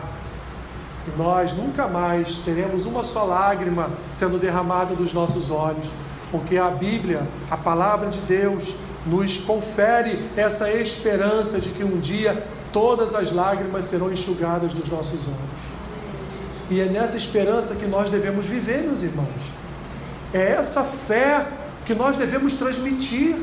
E 1.07 1.17
nós 1.17 1.53
nunca 1.53 1.88
mais 1.88 2.38
teremos 2.38 2.86
uma 2.86 3.03
só 3.03 3.26
lágrima 3.26 3.89
sendo 4.09 4.39
derramada 4.39 4.95
dos 4.95 5.13
nossos 5.13 5.51
olhos 5.51 5.89
porque 6.32 6.57
a 6.57 6.69
Bíblia, 6.69 7.27
a 7.49 7.57
palavra 7.57 8.09
de 8.09 8.19
Deus, 8.19 8.75
nos 9.05 9.38
confere 9.38 10.29
essa 10.38 10.71
esperança 10.71 11.59
de 11.59 11.69
que 11.69 11.84
um 11.84 11.99
dia 11.99 12.41
todas 12.71 13.13
as 13.13 13.32
lágrimas 13.32 13.86
serão 13.86 14.11
enxugadas 14.11 14.73
dos 14.73 14.89
nossos 14.89 15.27
olhos. 15.27 15.82
E 16.69 16.79
é 16.79 16.86
nessa 16.86 17.17
esperança 17.17 17.75
que 17.75 17.86
nós 17.86 18.09
devemos 18.09 18.45
viver, 18.45 18.84
meus 18.84 19.03
irmãos. 19.03 19.51
É 20.34 20.51
essa 20.53 20.84
fé 20.84 21.45
que 21.86 21.93
nós 21.93 22.15
devemos 22.15 22.53
transmitir. 22.53 23.36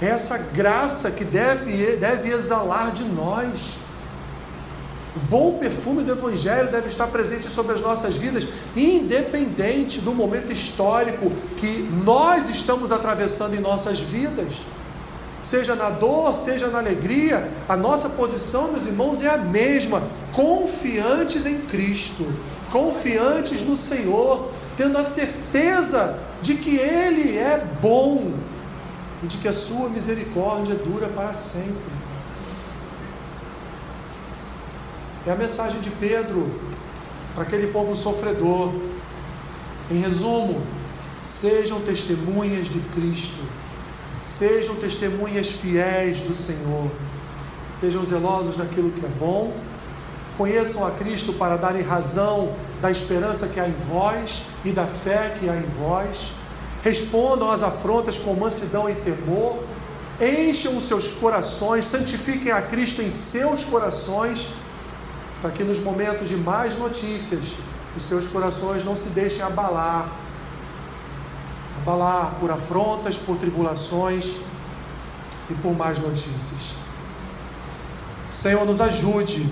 É 0.00 0.06
essa 0.06 0.38
graça 0.38 1.10
que 1.10 1.24
deve, 1.24 1.96
deve 1.96 2.30
exalar 2.30 2.92
de 2.92 3.04
nós. 3.04 3.79
O 5.16 5.18
bom 5.18 5.58
perfume 5.58 6.04
do 6.04 6.12
Evangelho 6.12 6.70
deve 6.70 6.86
estar 6.86 7.08
presente 7.08 7.48
sobre 7.48 7.74
as 7.74 7.80
nossas 7.80 8.14
vidas, 8.14 8.46
independente 8.76 10.00
do 10.00 10.14
momento 10.14 10.52
histórico 10.52 11.32
que 11.56 11.88
nós 12.04 12.48
estamos 12.48 12.92
atravessando 12.92 13.54
em 13.54 13.60
nossas 13.60 13.98
vidas. 13.98 14.62
Seja 15.42 15.74
na 15.74 15.90
dor, 15.90 16.34
seja 16.34 16.68
na 16.68 16.78
alegria, 16.78 17.50
a 17.68 17.76
nossa 17.76 18.10
posição, 18.10 18.70
meus 18.70 18.86
irmãos, 18.86 19.20
é 19.22 19.28
a 19.28 19.38
mesma: 19.38 20.02
confiantes 20.32 21.44
em 21.44 21.58
Cristo, 21.62 22.32
confiantes 22.70 23.62
no 23.62 23.76
Senhor, 23.76 24.50
tendo 24.76 24.96
a 24.96 25.02
certeza 25.02 26.18
de 26.40 26.54
que 26.54 26.76
Ele 26.76 27.36
é 27.36 27.66
bom 27.80 28.32
e 29.24 29.26
de 29.26 29.38
que 29.38 29.48
a 29.48 29.52
Sua 29.52 29.88
misericórdia 29.88 30.76
dura 30.76 31.08
para 31.08 31.32
sempre. 31.32 31.99
É 35.26 35.32
a 35.32 35.36
mensagem 35.36 35.80
de 35.80 35.90
Pedro 35.90 36.50
para 37.34 37.42
aquele 37.42 37.66
povo 37.66 37.94
sofredor. 37.94 38.72
Em 39.90 40.00
resumo, 40.00 40.62
sejam 41.20 41.80
testemunhas 41.80 42.68
de 42.68 42.80
Cristo, 42.94 43.42
sejam 44.22 44.76
testemunhas 44.76 45.48
fiéis 45.48 46.20
do 46.20 46.34
Senhor, 46.34 46.90
sejam 47.72 48.04
zelosos 48.04 48.56
daquilo 48.56 48.90
que 48.92 49.04
é 49.04 49.08
bom, 49.18 49.52
conheçam 50.38 50.86
a 50.86 50.92
Cristo 50.92 51.34
para 51.34 51.56
darem 51.56 51.82
razão 51.82 52.54
da 52.80 52.90
esperança 52.90 53.48
que 53.48 53.60
há 53.60 53.68
em 53.68 53.72
vós 53.72 54.44
e 54.64 54.70
da 54.70 54.86
fé 54.86 55.36
que 55.38 55.48
há 55.48 55.56
em 55.56 55.66
vós, 55.66 56.32
respondam 56.82 57.50
às 57.50 57.62
afrontas 57.62 58.16
com 58.16 58.32
mansidão 58.34 58.88
e 58.88 58.94
temor, 58.94 59.62
encham 60.18 60.78
os 60.78 60.84
seus 60.84 61.12
corações, 61.14 61.84
santifiquem 61.84 62.52
a 62.52 62.62
Cristo 62.62 63.02
em 63.02 63.10
seus 63.10 63.64
corações 63.64 64.48
para 65.40 65.50
que 65.50 65.64
nos 65.64 65.78
momentos 65.80 66.28
de 66.28 66.36
mais 66.36 66.78
notícias 66.78 67.54
os 67.96 68.02
seus 68.02 68.26
corações 68.26 68.84
não 68.84 68.94
se 68.94 69.10
deixem 69.10 69.42
abalar 69.42 70.08
abalar 71.80 72.36
por 72.38 72.50
afrontas, 72.50 73.16
por 73.16 73.36
tribulações 73.36 74.40
e 75.48 75.54
por 75.54 75.74
mais 75.74 75.98
notícias. 75.98 76.74
Senhor, 78.28 78.64
nos 78.64 78.80
ajude, 78.80 79.48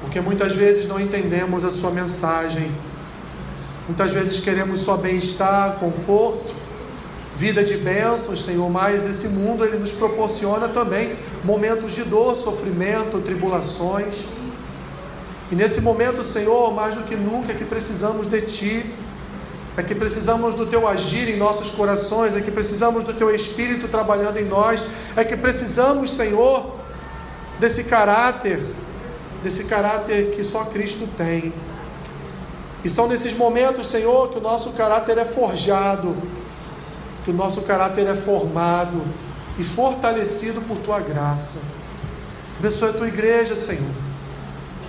porque 0.00 0.20
muitas 0.20 0.54
vezes 0.54 0.88
não 0.88 0.98
entendemos 0.98 1.62
a 1.64 1.70
Sua 1.70 1.90
mensagem, 1.90 2.70
muitas 3.86 4.12
vezes 4.12 4.40
queremos 4.40 4.80
só 4.80 4.96
bem-estar, 4.96 5.76
conforto, 5.76 6.55
vida 7.36 7.62
de 7.62 7.76
bênçãos, 7.78 8.44
Senhor, 8.44 8.68
mas 8.70 9.04
esse 9.04 9.28
mundo 9.28 9.64
ele 9.64 9.76
nos 9.76 9.92
proporciona 9.92 10.68
também 10.68 11.14
momentos 11.44 11.94
de 11.94 12.04
dor, 12.04 12.34
sofrimento, 12.34 13.20
tribulações. 13.20 14.14
E 15.52 15.54
nesse 15.54 15.82
momento, 15.82 16.24
Senhor, 16.24 16.72
mais 16.72 16.94
do 16.94 17.02
que 17.02 17.14
nunca, 17.14 17.52
é 17.52 17.54
que 17.54 17.64
precisamos 17.64 18.26
de 18.26 18.40
Ti, 18.40 18.86
é 19.76 19.82
que 19.82 19.94
precisamos 19.94 20.54
do 20.54 20.64
Teu 20.66 20.88
agir 20.88 21.28
em 21.28 21.36
nossos 21.36 21.74
corações, 21.74 22.34
é 22.34 22.40
que 22.40 22.50
precisamos 22.50 23.04
do 23.04 23.12
Teu 23.12 23.32
Espírito 23.32 23.86
trabalhando 23.86 24.38
em 24.38 24.46
nós, 24.46 24.86
é 25.14 25.22
que 25.22 25.36
precisamos, 25.36 26.10
Senhor, 26.12 26.74
desse 27.60 27.84
caráter, 27.84 28.60
desse 29.42 29.64
caráter 29.64 30.30
que 30.30 30.42
só 30.42 30.64
Cristo 30.64 31.06
tem. 31.18 31.52
E 32.82 32.88
são 32.88 33.06
nesses 33.06 33.36
momentos, 33.36 33.88
Senhor, 33.88 34.30
que 34.30 34.38
o 34.38 34.40
nosso 34.40 34.72
caráter 34.72 35.18
é 35.18 35.24
forjado 35.24 36.16
que 37.26 37.32
o 37.32 37.34
nosso 37.34 37.62
caráter 37.62 38.06
é 38.06 38.14
formado 38.14 39.02
e 39.58 39.64
fortalecido 39.64 40.60
por 40.60 40.76
tua 40.76 41.00
graça. 41.00 41.58
Abençoe 42.56 42.90
a 42.90 42.92
tua 42.92 43.08
igreja, 43.08 43.56
Senhor. 43.56 43.90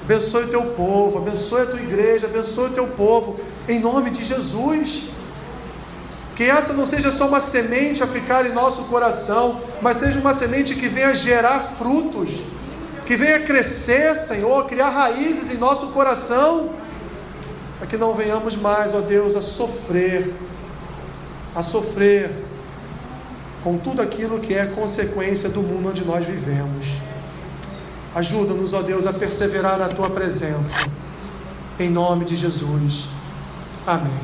Abençoe 0.03 0.43
o 0.43 0.47
teu 0.47 0.61
povo, 0.67 1.17
abençoe 1.17 1.63
a 1.63 1.65
tua 1.65 1.81
igreja, 1.81 2.27
abençoe 2.27 2.69
o 2.69 2.73
teu 2.73 2.87
povo, 2.89 3.39
em 3.67 3.79
nome 3.79 4.11
de 4.11 4.23
Jesus. 4.23 5.09
Que 6.35 6.43
essa 6.43 6.73
não 6.73 6.85
seja 6.85 7.11
só 7.11 7.27
uma 7.27 7.41
semente 7.41 8.03
a 8.03 8.07
ficar 8.07 8.45
em 8.45 8.53
nosso 8.53 8.83
coração, 8.83 9.59
mas 9.81 9.97
seja 9.97 10.19
uma 10.19 10.35
semente 10.35 10.75
que 10.75 10.87
venha 10.87 11.15
gerar 11.15 11.61
frutos, 11.61 12.29
que 13.07 13.15
venha 13.15 13.39
crescer, 13.39 14.15
Senhor, 14.15 14.67
criar 14.67 14.89
raízes 14.89 15.49
em 15.49 15.57
nosso 15.57 15.87
coração, 15.87 16.69
para 17.79 17.87
que 17.87 17.97
não 17.97 18.13
venhamos 18.13 18.55
mais, 18.55 18.93
ó 18.93 18.99
Deus, 18.99 19.35
a 19.35 19.41
sofrer 19.41 20.31
a 21.57 21.63
sofrer 21.63 22.29
com 23.63 23.79
tudo 23.79 23.99
aquilo 23.99 24.39
que 24.39 24.53
é 24.53 24.67
consequência 24.67 25.49
do 25.49 25.63
mundo 25.63 25.89
onde 25.89 26.05
nós 26.05 26.23
vivemos. 26.23 26.85
Ajuda-nos, 28.13 28.75
ó 28.75 28.83
Deus, 28.83 29.07
a 29.07 29.13
perseverar 29.13 29.79
na 29.79 29.89
tua 29.89 30.07
presença. 30.07 30.87
Em 31.79 31.89
nome 31.89 32.25
de 32.25 32.35
Jesus. 32.35 33.09
Amém. 33.87 34.19